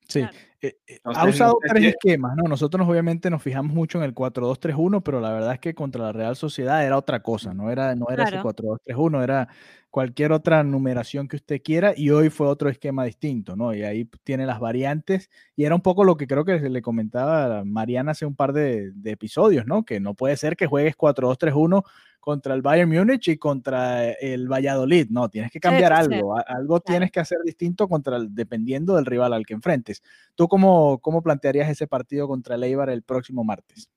[0.08, 0.20] Sí.
[0.20, 0.36] Claro.
[0.64, 2.44] Eh, eh, ha usado tres esquemas, ¿no?
[2.44, 6.12] Nosotros obviamente nos fijamos mucho en el 4-2-3-1, pero la verdad es que contra la
[6.12, 8.48] Real Sociedad era otra cosa, no era, no era claro.
[8.48, 9.48] ese 4-2-3-1, era
[9.90, 13.74] cualquier otra numeración que usted quiera y hoy fue otro esquema distinto, ¿no?
[13.74, 17.58] Y ahí tiene las variantes y era un poco lo que creo que le comentaba
[17.58, 19.84] a Mariana hace un par de, de episodios, ¿no?
[19.84, 21.82] Que no puede ser que juegues 4-2-3-1
[22.22, 25.08] contra el Bayern Múnich y contra el Valladolid.
[25.10, 26.36] No, tienes que cambiar sí, algo.
[26.36, 26.44] Sí.
[26.46, 26.84] Algo claro.
[26.86, 30.04] tienes que hacer distinto contra el, dependiendo del rival al que enfrentes.
[30.36, 33.90] ¿Tú cómo, cómo plantearías ese partido contra el Eibar el próximo martes?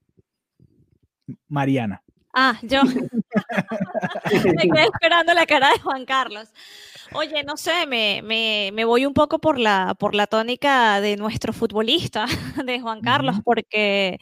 [1.47, 2.01] Mariana.
[2.37, 2.81] Ah, yo.
[4.43, 6.49] me quedé esperando la cara de Juan Carlos.
[7.13, 11.15] Oye, no sé, me, me, me, voy un poco por la, por la tónica de
[11.15, 12.25] nuestro futbolista,
[12.65, 14.19] de Juan Carlos, porque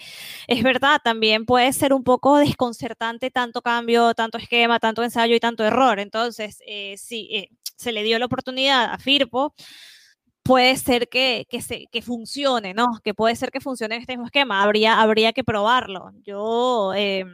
[0.48, 5.40] es verdad, también puede ser un poco desconcertante tanto cambio, tanto esquema, tanto ensayo y
[5.40, 6.00] tanto error.
[6.00, 9.56] Entonces, eh, sí, eh, se le dio la oportunidad a Firpo,
[10.44, 13.00] puede ser que, que, se, que funcione, ¿no?
[13.04, 16.12] Que puede ser que funcione este mismo esquema, habría, habría que probarlo.
[16.24, 16.94] Yo...
[16.96, 17.26] Eh,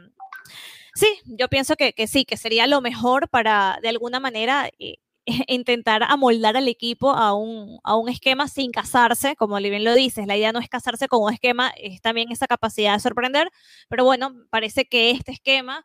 [0.94, 4.96] Sí, yo pienso que, que, sí, que sería lo mejor para, de alguna manera, eh,
[5.48, 10.26] intentar amoldar al equipo a un, a un esquema sin casarse, como bien lo dices,
[10.26, 13.50] la idea no es casarse con un esquema, es también esa capacidad de sorprender,
[13.88, 15.84] pero bueno, parece que este esquema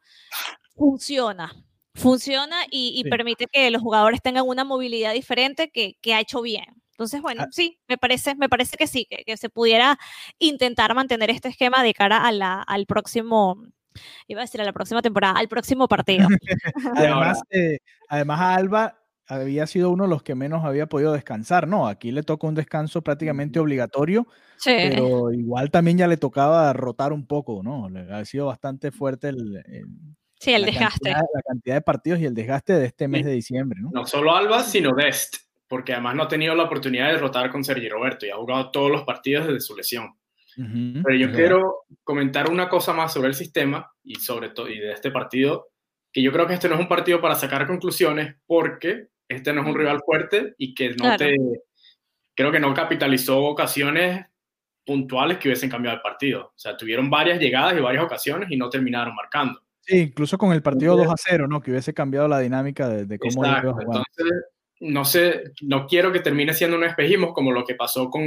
[0.75, 1.54] funciona,
[1.93, 3.10] funciona y, y sí.
[3.10, 6.65] permite que los jugadores tengan una movilidad diferente que, que ha hecho bien.
[6.91, 7.49] Entonces, bueno, ah.
[7.51, 9.99] sí, me parece, me parece que sí, que, que, se pudiera
[10.39, 13.58] intentar mantener este esquema de cara a la, al próximo
[14.27, 16.27] iba a decir a la próxima temporada, al próximo partido.
[16.95, 17.79] además, eh,
[18.10, 21.88] además a Alba había sido uno de los que menos había podido descansar, ¿no?
[21.88, 24.27] Aquí le tocó un descanso prácticamente obligatorio,
[24.58, 24.75] sí.
[24.77, 27.89] pero igual también ya le tocaba rotar un poco, ¿no?
[27.89, 29.86] Le ha sido bastante fuerte el, el
[30.39, 31.12] sí, el desgaste.
[31.12, 33.27] Cantidad, la cantidad de partidos y el desgaste de este mes sí.
[33.27, 33.89] de diciembre, ¿no?
[33.91, 37.63] No solo Alba, sino Dest, porque además no ha tenido la oportunidad de rotar con
[37.63, 40.15] Sergi Roberto y ha jugado todos los partidos desde su lesión.
[40.58, 41.02] Uh -huh.
[41.04, 44.91] Pero yo quiero comentar una cosa más sobre el sistema y sobre todo y de
[44.91, 45.70] este partido,
[46.12, 49.62] que yo creo que este no es un partido para sacar conclusiones porque este no
[49.62, 51.18] es un rival fuerte y que no claro.
[51.18, 51.36] te
[52.36, 54.26] creo que no capitalizó ocasiones
[54.86, 56.48] puntuales que hubiesen cambiado el partido.
[56.48, 59.62] O sea, tuvieron varias llegadas y varias ocasiones y no terminaron marcando.
[59.82, 61.62] Sí, incluso con el partido 2 a 0, ¿no?
[61.62, 63.78] Que hubiese cambiado la dinámica de, de cómo Exacto.
[63.80, 64.32] Entonces,
[64.80, 68.24] no sé, no quiero que termine siendo un espejismo como lo que pasó con,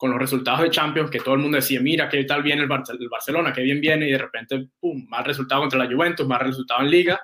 [0.00, 2.68] con los resultados de Champions, que todo el mundo decía, mira, qué tal viene el,
[2.68, 6.26] Bar el, Barcelona, qué bien viene, y de repente, pum, mal resultado contra la Juventus,
[6.26, 7.20] mal resultado en Liga.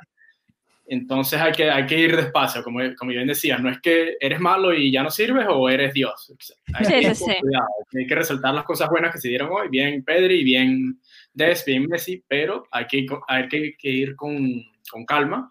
[0.86, 4.40] Entonces hay que, hay que ir despacio, como, como bien decía, no es que eres
[4.40, 6.34] malo y ya no sirves o eres Dios.
[6.74, 7.24] Hay, sí, que, sí.
[7.40, 7.66] Cuidado,
[7.98, 11.00] hay que resaltar las cosas buenas que se dieron hoy, bien Pedri, bien
[11.32, 14.38] Des, bien Messi, pero hay que, hay que, que ir con,
[14.90, 15.50] con calma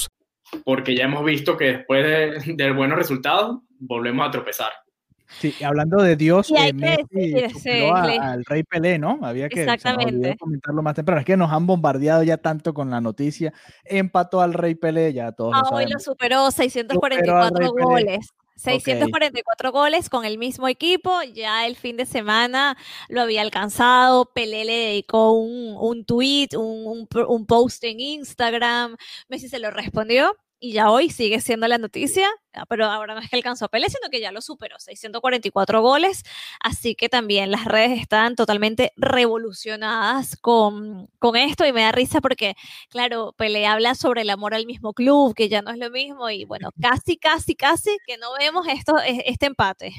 [0.63, 4.71] porque ya hemos visto que después de, de buenos resultados volvemos a tropezar.
[5.39, 9.19] Sí, hablando de Dios, eh, Messi sí, a, al Rey Pelé, ¿no?
[9.21, 9.65] Había que
[10.37, 11.21] comentarlo más temprano.
[11.21, 13.53] Es que nos han bombardeado ya tanto con la noticia.
[13.85, 15.53] Empató al Rey Pelé, ya todos.
[15.55, 18.27] Ah, hoy lo superó, 644 superó goles.
[18.61, 19.81] 644 okay.
[19.81, 22.77] goles con el mismo equipo, ya el fin de semana
[23.09, 28.97] lo había alcanzado, Pelé le dedicó un, un tweet, un, un, un post en Instagram,
[29.29, 33.19] Messi se lo respondió y ya hoy sigue siendo la noticia, ah, pero ahora no
[33.19, 36.23] es que alcanzó a Pelé, sino que ya lo superó, 644 goles,
[36.59, 42.21] así que también las redes están totalmente revolucionadas con, con esto y me da risa
[42.21, 42.55] porque,
[42.89, 46.29] claro, Pelé habla sobre el amor al mismo club, que ya no es lo mismo
[46.29, 49.93] y bueno, casi, casi, casi que no vemos esto, este empate.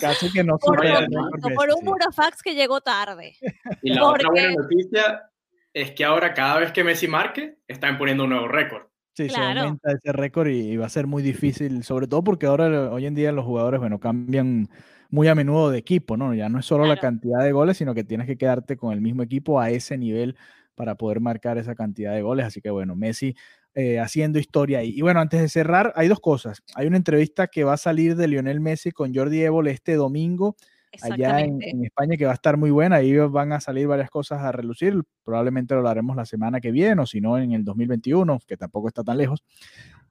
[0.00, 1.84] Casi que no por, un, récord por un sí.
[1.84, 3.36] burofax que llegó tarde.
[3.82, 5.30] Y la otra buena noticia
[5.74, 8.86] es que ahora cada vez que Messi marque, están poniendo un nuevo récord.
[9.16, 12.90] Sí, se aumenta ese récord y, va a ser muy difícil, sobre todo porque ahora
[12.90, 14.68] hoy en día los jugadores, bueno, cambian
[15.08, 16.34] muy a menudo de equipo, ¿no?
[16.34, 19.00] Ya no es solo la cantidad de goles, sino que tienes que quedarte con el
[19.00, 20.36] mismo equipo a ese nivel
[20.74, 22.44] para poder marcar esa cantidad de goles.
[22.44, 23.34] Así que bueno, Messi
[23.74, 24.92] eh, haciendo historia ahí.
[24.94, 26.62] Y bueno, antes de cerrar, hay dos cosas.
[26.74, 30.56] Hay una entrevista que va a salir de Lionel Messi con Jordi Évole este domingo
[31.02, 32.96] allá en, España que va a estar muy buena.
[32.96, 35.02] Ahí van a salir varias cosas a relucir.
[35.24, 38.88] Probablemente lo haremos la semana que viene o si no en el 2021, que tampoco
[38.88, 39.44] está tan lejos.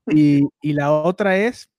[0.07, 1.69] Y, y la otra es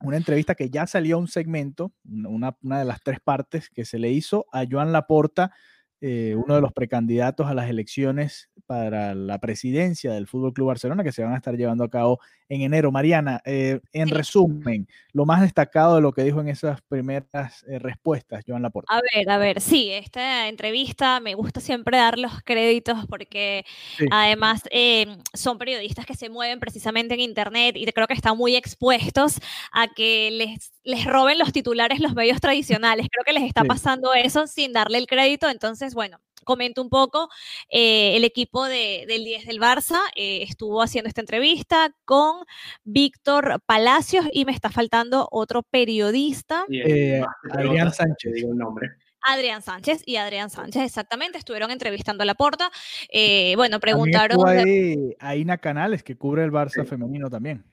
[0.00, 3.98] una entrevista que ya salió un segmento, una, una de las tres partes que se
[3.98, 5.52] le hizo a Joan Laporta,
[6.00, 11.02] eh, uno de los precandidatos a las elecciones para la presidencia del Fútbol Club Barcelona
[11.04, 12.92] que se van a estar llevando a cabo en enero.
[12.92, 14.14] Mariana, eh, en Sí.
[14.14, 18.92] resumen, lo más destacado de lo que dijo en esas primeras eh, respuestas, Joan Laporta.
[18.94, 23.64] A ver, a ver, sí, esta entrevista me gusta siempre dar los créditos porque
[23.98, 24.06] Sí.
[24.10, 28.54] además eh, son periodistas que se mueven precisamente en Internet y creo que están muy
[28.56, 29.40] expuestos
[29.72, 33.06] a que les, les roben los titulares los medios tradicionales.
[33.10, 33.68] Creo que les está Sí.
[33.68, 35.48] pasando eso sin darle el crédito.
[35.48, 37.28] Entonces, bueno, comento un poco.
[37.68, 42.44] eh, el equipo de- del 10 del Barça eh, estuvo haciendo esta entrevista con
[42.84, 46.64] Víctor Palacios y me está faltando otro periodista.
[46.70, 48.32] Eh, Adrián Sánchez.
[48.34, 48.88] digo el nombre.
[49.28, 52.70] Adrián Sánchez y Adrián Sánchez, exactamente, estuvieron entrevistando a la porta.
[53.08, 54.38] Eh, bueno, preguntaron.
[54.48, 56.86] ahí Aina Canales, que cubre el Barça Sí.
[56.88, 57.64] femenino también.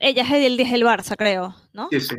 [0.00, 1.88] Ella es del 10 del Barça, creo, ¿no?
[1.90, 2.14] Sí, sí.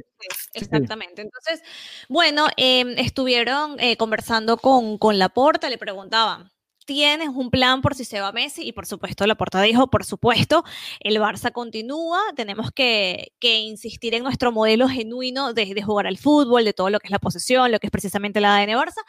[0.54, 1.22] Exactamente.
[1.22, 1.62] Entonces,
[2.08, 6.52] bueno, em, estuvieron eh, conversando con, con Laporta, le preguntaban,
[6.86, 8.68] ¿tienes un plan por si se va Messi?
[8.68, 10.64] Y por supuesto, Laporta dijo, por supuesto,
[11.00, 16.18] el Barça continúa, tenemos que, que insistir en nuestro modelo genuino de, de jugar al
[16.18, 19.04] fútbol, de todo lo que es la posesión, lo que es precisamente la ADN Barça,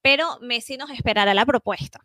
[0.00, 2.00] pero Messi nos esperará la propuesta.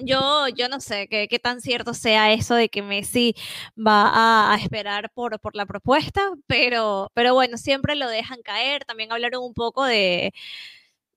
[0.00, 3.34] Yo, yo no sé qué, qué tan cierto sea eso de que Messi
[3.76, 8.84] va a, a esperar por, por la propuesta, pero, pero bueno, siempre lo dejan caer.
[8.84, 10.32] También hablaron un poco de,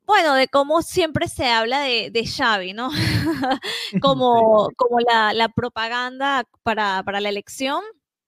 [0.06, 2.89] bueno, de cómo siempre se habla de, de Xavi, ¿no?
[4.02, 7.84] como como la, la propaganda para, para la elección.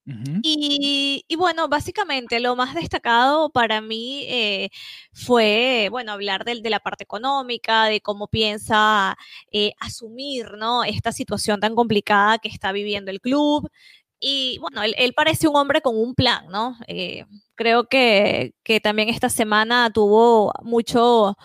[0.06, 0.40] Ujú.
[0.42, 4.68] Y, y bueno, básicamente lo más destacado para mí eh,
[5.12, 9.16] fue, bueno, hablar de, la parte económica, de cómo piensa
[9.50, 10.84] eh, asumir, ¿no?
[10.84, 13.70] Esta situación tan complicada que está viviendo el club.
[14.20, 16.76] Y bueno, él, él parece un hombre con un plan, ¿no?
[16.86, 21.36] Eh, creo que, que también esta semana tuvo mucho,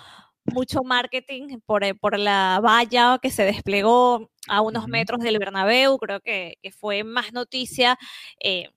[0.53, 5.97] mucho marketing por, eh, por la valla que se desplegó a unos metros del Bernabéu.
[5.97, 7.97] Creo que, que fue más noticia
[8.43, 8.69] eh,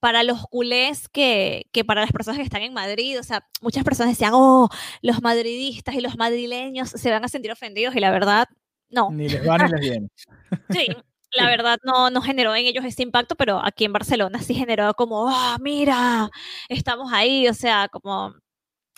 [0.00, 3.18] para los culés que, que para las personas que están en Madrid.
[3.20, 4.68] O sea, muchas personas decían, oh,
[5.00, 8.48] los madridistas y los madrileños se van a sentir ofendidos y la verdad,
[8.90, 9.10] no.
[9.12, 10.08] Ni les va ni les viene.
[10.70, 10.86] Sí,
[11.34, 14.92] la verdad no, no generó en ellos ese impacto, pero aquí en Barcelona sí generó
[14.94, 16.30] como, ah, mira,
[16.68, 18.34] estamos ahí, o sea, como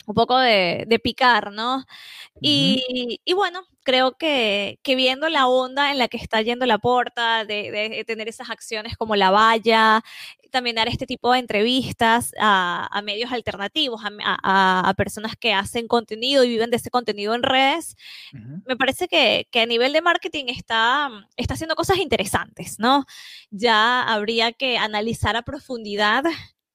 [0.07, 1.85] un poco de, de picar, ¿no?
[2.41, 6.79] Y, y bueno, creo que, que viendo la onda en la que está yendo la
[6.79, 10.03] porta, de, de tener esas acciones como la valla,
[10.51, 14.11] también dar este tipo de entrevistas a, a medios alternativos, a,
[14.43, 17.97] a- a personas que hacen contenido y viven de ese contenido en redes,
[18.33, 18.63] Ujú.
[18.67, 23.05] me parece que, que a nivel de marketing está, está haciendo cosas interesantes, ¿no?
[23.51, 26.25] Ya habría que analizar a profundidad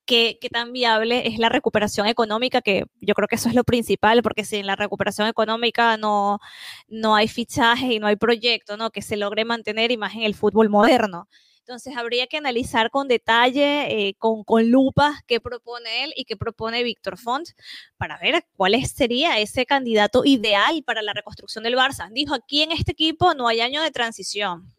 [0.10, 3.64] qué, qué tan viable es la recuperación económica, que yo creo que eso es lo
[3.64, 6.40] principal, porque si en la recuperación económica no,
[6.88, 8.90] no hay fichajes y no hay proyecto, ¿no?
[8.90, 11.28] Que se logre mantener y más en el fútbol moderno.
[11.60, 16.36] Entonces habría que analizar con detalle, eh, con, con lupa, qué propone él y qué
[16.36, 17.50] propone Víctor Font
[17.96, 22.10] para ver cuál sería ese candidato ideal para la reconstrucción del Barça.
[22.12, 24.74] Dijo, aquí en este equipo no hay año de transición.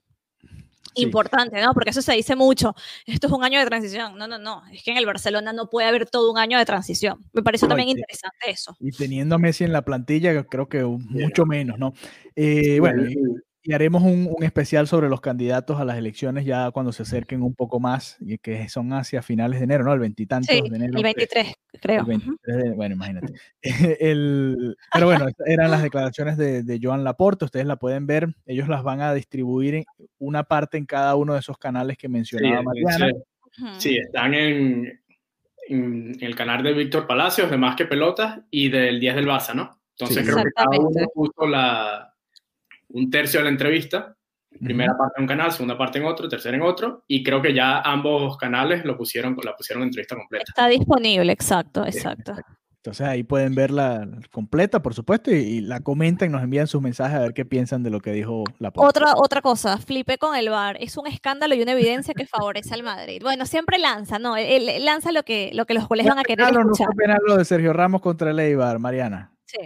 [0.94, 1.03] Sí.
[1.03, 1.72] Importante, ¿no?
[1.72, 2.74] Porque eso se dice mucho.
[3.07, 4.16] Esto es un año de transición.
[4.18, 4.62] No, no, no.
[4.72, 7.24] Es que en el Barcelona no puede haber todo un año de transición.
[7.33, 8.76] Me pareció No, también interesante eso.
[8.81, 11.94] Y teniendo a Messi en la plantilla, creo que mucho menos, ¿no?
[12.35, 13.05] Eh, bueno,
[13.70, 17.42] y, haremos un, un especial sobre los candidatos a las elecciones ya cuando se acerquen
[17.42, 19.92] un poco más, y que son hacia finales de enero, ¿no?
[19.92, 20.96] El veintitantos Sí, de enero.
[20.96, 22.00] el 23, creo.
[22.00, 23.33] El 23 de- bueno, imagínate.
[24.00, 28.68] El- pero bueno, eran las declaraciones de, de Joan Laporte, ustedes la pueden ver, ellos
[28.68, 29.85] las van a distribuir en
[30.18, 33.08] una parte en cada uno de esos canales que sí, mencionaba Mariana.
[33.52, 35.00] sí, sí, están en,
[35.68, 39.54] en el canal de Víctor Palacios, de Más que Pelotas, y del 10 del Barça,
[39.54, 39.79] ¿no?
[39.98, 40.33] Entonces Sí.
[40.33, 42.10] creo que cada uno puso la,
[42.92, 44.16] un tercio de la entrevista,
[44.58, 47.54] primera parte en un canal, segunda parte en otro, tercera en otro, y creo que
[47.54, 50.44] ya ambos canales lo pusieron, la pusieron en entrevista completa.
[50.48, 52.34] Está disponible, exacto, exacto.
[52.82, 57.20] Entonces ahí pueden verla completa, por supuesto, y, la comentan, nos envían sus mensajes a
[57.20, 60.78] ver qué piensan de lo que dijo la Otra, otra cosa, flipe con el VAR.
[60.80, 63.20] Es un escándalo y una evidencia que favorece al Madrid.
[63.22, 64.34] Bueno, siempre lanza, ¿no?
[64.34, 66.66] Él, lanza lo que, lo que los goles van a querer escuchar.
[66.66, 69.34] No fue penal lo de Sergio Ramos contra el Eibar, Mariana.
[69.44, 69.58] Sí.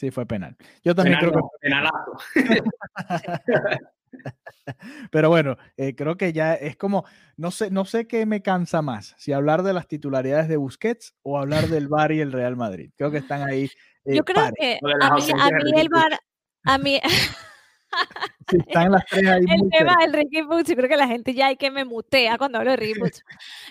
[0.00, 0.56] Sí, fue penal.
[0.82, 1.40] Yo también creo que...
[1.60, 2.16] Penalazo.
[5.10, 7.04] Pero bueno, eh, creo que ya es como,
[7.36, 11.14] no sé, no sé qué me cansa más, si hablar de las titularidades de Busquets
[11.20, 12.92] o hablar del Bar y el Real Madrid.
[12.96, 13.70] Creo que están ahí.
[14.06, 16.18] Eh, Yo creo que a mí, a mí el Bar,
[16.64, 16.98] a mí,
[18.52, 19.44] están las tres ahí.
[19.48, 22.38] El tema del Ricky Puch, yo creo que la gente ya hay que me mutea
[22.38, 23.18] cuando hablo de Ricky Puch.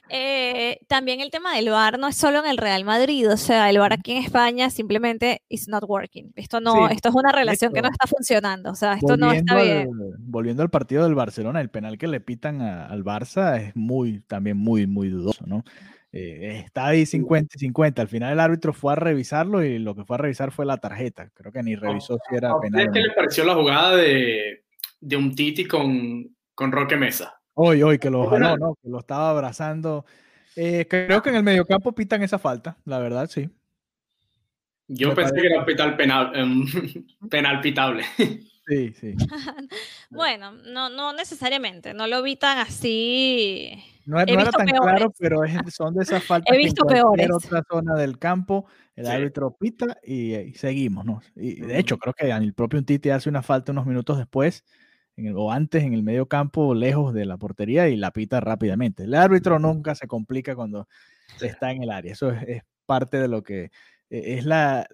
[0.09, 3.69] Eh, también el tema del VAR no es solo en el Real Madrid, o sea,
[3.69, 6.31] el VAR aquí en España simplemente is not working.
[6.35, 9.61] Esto no, esto es una relación que no está funcionando, o sea, esto no está
[9.61, 9.89] bien.
[10.19, 14.57] volviendo al partido del Barcelona, el penal que le pitan al Barça es muy, también
[14.57, 15.63] muy, muy dudoso, ¿no?
[16.11, 18.01] Eh, está ahí 50 y 50.
[18.01, 20.77] Al final el árbitro fue a revisarlo y lo que fue a revisar fue la
[20.77, 21.29] tarjeta.
[21.33, 22.89] Creo que ni revisó si era penal.
[22.91, 24.65] ¿Qué le pareció la jugada de,
[24.99, 27.39] de un Titi con, con Roque Mesa?
[27.53, 28.75] Hoy, hoy, que lo jaló, ¿no?
[28.81, 30.05] Que lo estaba abrazando.
[30.55, 33.49] Eh, creo que en el mediocampo pitan esa falta, la verdad, sí.
[34.87, 36.65] Yo pensé que era un penal, em,
[37.29, 38.03] penal pitable.
[38.67, 39.15] Sí, sí.
[40.09, 43.71] bueno, no, no necesariamente, no lo vi tan así.
[44.09, 47.63] No, era tan claro, pero son de esas faltas He visto que en cualquier otra
[47.69, 51.21] zona del campo, el árbitro pita y, seguimos, ¿no?
[51.35, 54.63] Y de hecho, creo que el propio Titi hace una falta unos minutos después,
[55.35, 59.03] o antes, en el medio campo, lejos de la portería y la pita rápidamente.
[59.03, 60.87] El árbitro nunca se complica cuando
[61.39, 62.13] está en el área.
[62.13, 63.69] Eso es parte de lo que
[64.09, 64.87] es la,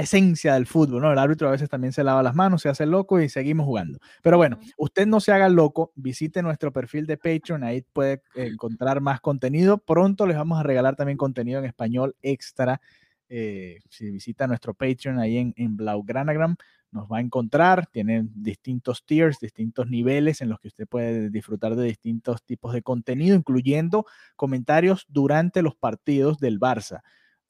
[0.00, 1.12] esencia del fútbol, ¿no?
[1.12, 3.98] El árbitro a veces también se lava las manos, se hace loco y seguimos jugando.
[4.22, 9.00] Pero bueno, usted no se haga loco, visite nuestro perfil de Patreon, ahí puede encontrar
[9.00, 9.78] más contenido.
[9.78, 12.80] Pronto les vamos a regalar también contenido en español extra.
[13.28, 16.56] Eh, si visita nuestro Patreon ahí en, en Blaugranagram,
[16.92, 17.86] nos va a encontrar.
[17.88, 22.82] Tienen distintos tiers, distintos niveles en los que usted puede disfrutar de distintos tipos de
[22.82, 24.06] contenido, incluyendo
[24.36, 27.00] comentarios durante los partidos del Barça.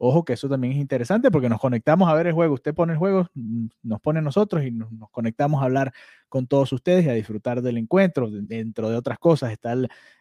[0.04, 2.54] Ojo que eso también es interesante porque nos conectamos a ver el juego.
[2.54, 5.92] Usted pone el juego, mm, nos pone nosotros y nos, conectamos a hablar
[6.28, 8.28] con todos ustedes y a disfrutar del encuentro.
[8.28, 9.74] Dentro de otras cosas está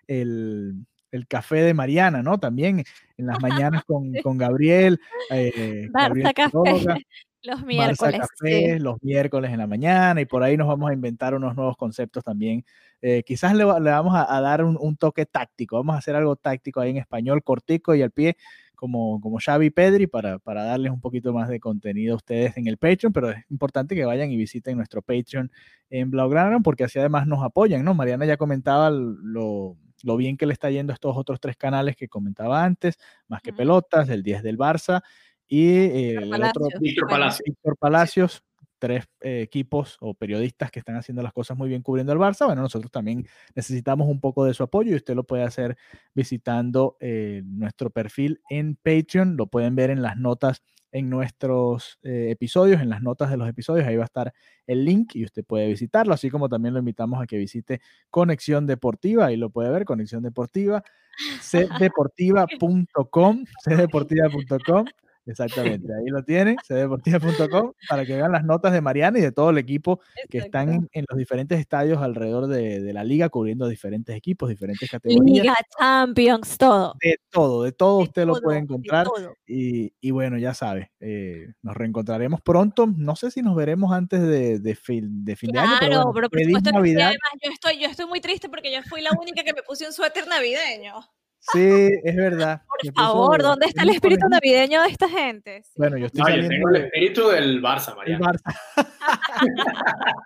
[0.06, 0.86] el,
[1.28, 2.40] café de Mariana, ¿no?
[2.40, 2.84] También
[3.18, 5.00] en las mañanas con, con Gabriel.
[5.32, 6.54] Eh, Barça Café.
[7.44, 8.22] Los miércoles.
[8.22, 11.76] Café, Los miércoles en la mañana y por ahí nos vamos a inventar unos nuevos
[11.76, 12.64] conceptos también.
[13.02, 15.78] Eh, quizás le, vamos a, dar un, un, toque táctico.
[15.78, 18.38] Vamos a hacer algo táctico ahí en español, cortico y al pie
[18.82, 22.58] como, como Xavi y Pedri para, para darles un poquito más de contenido a ustedes
[22.58, 25.52] en el Patreon, pero es importante que vayan y visiten nuestro Patreon
[25.92, 27.94] en Blaugrana porque así además nos apoyan, ¿no?
[27.94, 31.96] Mariana ya comentaba lo, lo bien que le está yendo a estos otros tres canales
[31.96, 35.04] que comentaba antes, más que pelotas, el 10 del Barça
[35.48, 37.44] y eh, el otro Víctor Palacios.
[37.46, 38.44] Víctor Palacios
[38.82, 42.48] tres eh, equipos o periodistas que están haciendo las cosas muy bien cubriendo el Barça,
[42.48, 45.78] bueno, nosotros también necesitamos un poco de su apoyo y usted lo puede hacer
[46.16, 52.30] visitando eh, nuestro perfil en Patreon, lo pueden ver en las notas en nuestros eh,
[52.32, 54.34] episodios, en las notas de los episodios, ahí va a estar
[54.66, 58.66] el link y usted puede visitarlo, así como también lo invitamos a que visite Conexión
[58.66, 60.84] Deportiva, ahí lo puede ver, Conexión Deportiva,
[61.44, 64.86] cdeportiva.com, cdeportiva.com
[65.26, 69.52] Exactamente, ahí lo tienen, cdeportiva.com, para que vean las notas de Mariana y de todo
[69.52, 74.50] el equipo que están en, los diferentes estadios alrededor de, la liga, cubriendo diferentes equipos,
[74.50, 75.44] diferentes categorías.
[75.44, 76.96] Liga, Champions, todo.
[77.02, 79.08] De todo, de todo usted lo puede encontrar.
[79.46, 82.88] Y, bueno, ya sabe, eh, nos reencontraremos pronto.
[82.88, 85.78] No sé si nos veremos antes de, fin, de fin de año.
[85.80, 89.12] Claro, pero, por supuesto además yo estoy, yo estoy muy triste porque yo fui la
[89.20, 90.96] única que me puse un suéter navideño.
[91.42, 92.62] Sí, es verdad.
[92.68, 95.64] Por favor, ¿dónde está el espíritu navideño de esta gente?
[95.76, 98.20] Bueno, yo estoy no, tengo el espíritu del Barça, María.
[98.20, 98.54] Barça.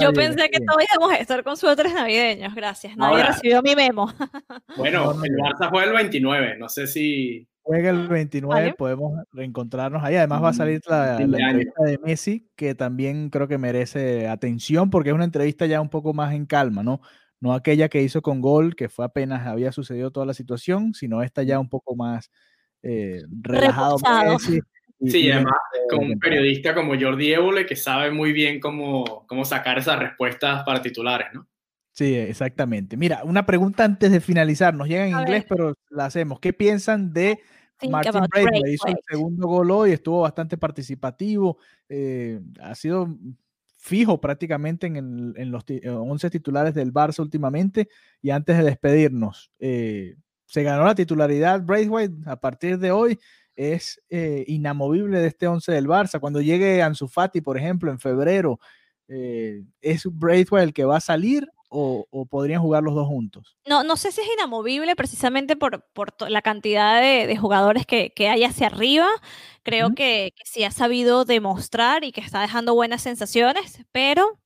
[0.00, 2.96] yo pensé que todos íbamos a estar con suéteres navideños, gracias.
[2.96, 4.12] Nadie recibió mi memo.
[4.76, 7.46] bueno, el Barça fue el 29, no sé si...
[7.62, 10.16] Juega el 29, podemos reencontrarnos ahí.
[10.16, 14.90] Además va a salir la, la entrevista de Messi, que también creo que merece atención
[14.90, 17.00] porque es una entrevista ya un poco más en calma, ¿no?
[17.40, 21.22] No aquella que hizo con gol, que fue apenas había sucedido toda la situación, sino
[21.22, 22.30] esta ya un poco más
[22.82, 23.96] eh, relajado.
[25.00, 25.54] sí, además
[25.88, 30.62] con un periodista como Jordi Évole que sabe muy bien cómo, cómo sacar esas respuestas
[30.64, 31.46] para titulares, ¿no?
[31.92, 32.96] Sí, exactamente.
[32.96, 36.38] Mira, una pregunta antes de finalizar, nos llega en inglés, pero la hacemos.
[36.40, 37.40] ¿Qué piensan de
[37.90, 38.70] Martin Braithwaite?
[38.70, 43.18] Hizo el segundo gol hoy, estuvo bastante participativo, eh, ha sido
[43.80, 47.88] fijo prácticamente en, los 11 eh, titulares del Barça últimamente.
[48.22, 50.16] Y antes de despedirnos, eh,
[50.46, 53.18] se ganó la titularidad Braithwaite a partir de hoy
[53.56, 56.20] es eh, inamovible de este 11 del Barça.
[56.20, 58.60] Cuando llegue Ansu Fati, por ejemplo, en febrero,
[59.08, 63.56] ¿es Braithwaite el que va a salir o, podrían jugar los dos juntos?
[63.66, 68.44] No, no sé si es inamovible precisamente por, por la cantidad de, jugadores que, hay
[68.44, 69.08] hacia arriba.
[69.62, 74.38] Creo que, que sí ha sabido demostrar y que está dejando buenas sensaciones, pero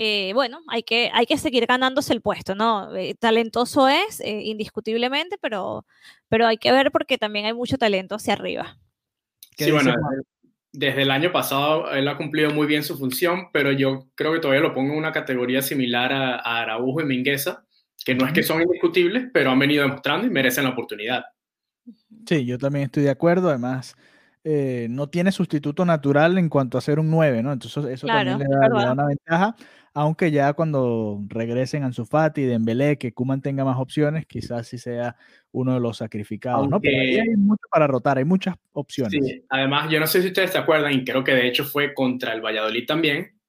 [0.00, 2.94] eh, bueno, hay que, hay que seguir ganándose el puesto, ¿no?
[2.94, 5.86] Eh, talentoso es, eh, indiscutiblemente, pero,
[6.28, 8.78] pero hay que ver porque también hay mucho talento hacia arriba.
[9.56, 9.92] Sí, bueno,
[10.78, 14.38] desde el año pasado él ha cumplido muy bien su función, pero yo creo que
[14.38, 17.64] todavía lo pongo en una categoría similar a, a Araujo y Mingueza,
[18.04, 21.24] que no es que son indiscutibles, pero han venido demostrando y merecen la oportunidad.
[22.26, 23.96] Sí, yo también estoy de acuerdo, además
[24.88, 27.52] no tiene sustituto natural en cuanto a ser un 9, ¿no?
[27.52, 29.56] Entonces eso también le da, le da, una ventaja
[29.98, 34.78] aunque ya cuando regresen Ansu Fati y Dembélé, que Kuman tenga más opciones, quizás sí
[34.78, 35.16] sea
[35.50, 36.80] uno de los sacrificados, ¿no?
[36.80, 39.18] Pero hay mucho para rotar, hay muchas opciones.
[39.20, 41.94] Sí, además, yo no sé si ustedes se acuerdan, y creo que de hecho fue
[41.94, 43.40] contra el Valladolid también,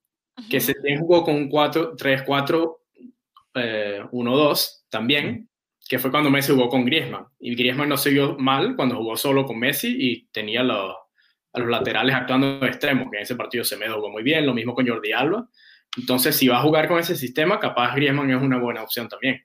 [0.50, 2.78] que se jugó con un 4-3-4-1-2
[3.54, 4.04] eh,
[4.90, 5.48] también,
[5.88, 7.28] que fue cuando Messi jugó con Griezmann.
[7.40, 10.96] Y Griezmann no se vio mal cuando jugó solo con Messi y tenía los,
[11.54, 14.48] a los laterales actuando de extremos, que en ese partido se me jugó muy bien,
[14.48, 15.48] lo mismo con Jordi Alba.
[15.98, 19.42] Entonces, si va a jugar con ese sistema, capaz Griezmann es una buena opción también.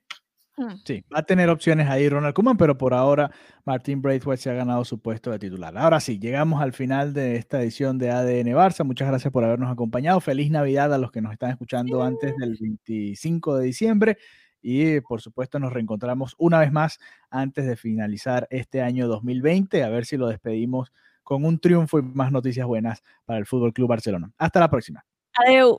[0.57, 0.76] Hmm.
[0.84, 3.30] Sí, va a tener opciones ahí Ronald Koeman, pero por ahora
[3.64, 5.76] Martín Braithwaite se ha ganado su puesto de titular.
[5.76, 8.84] Ahora sí, llegamos al final de esta edición de ADN Barça.
[8.84, 10.20] Muchas gracias por habernos acompañado.
[10.20, 14.18] Feliz Navidad a los que nos están escuchando antes del 25 de diciembre.
[14.62, 16.99] Y por supuesto nos reencontramos una vez más
[17.30, 19.82] antes de finalizar este año 2020.
[19.82, 20.92] A ver si lo despedimos
[21.24, 24.30] con un triunfo y más noticias buenas para el Fútbol Club Barcelona.
[24.38, 25.05] Hasta la próxima.
[25.47, 25.78] Adiós.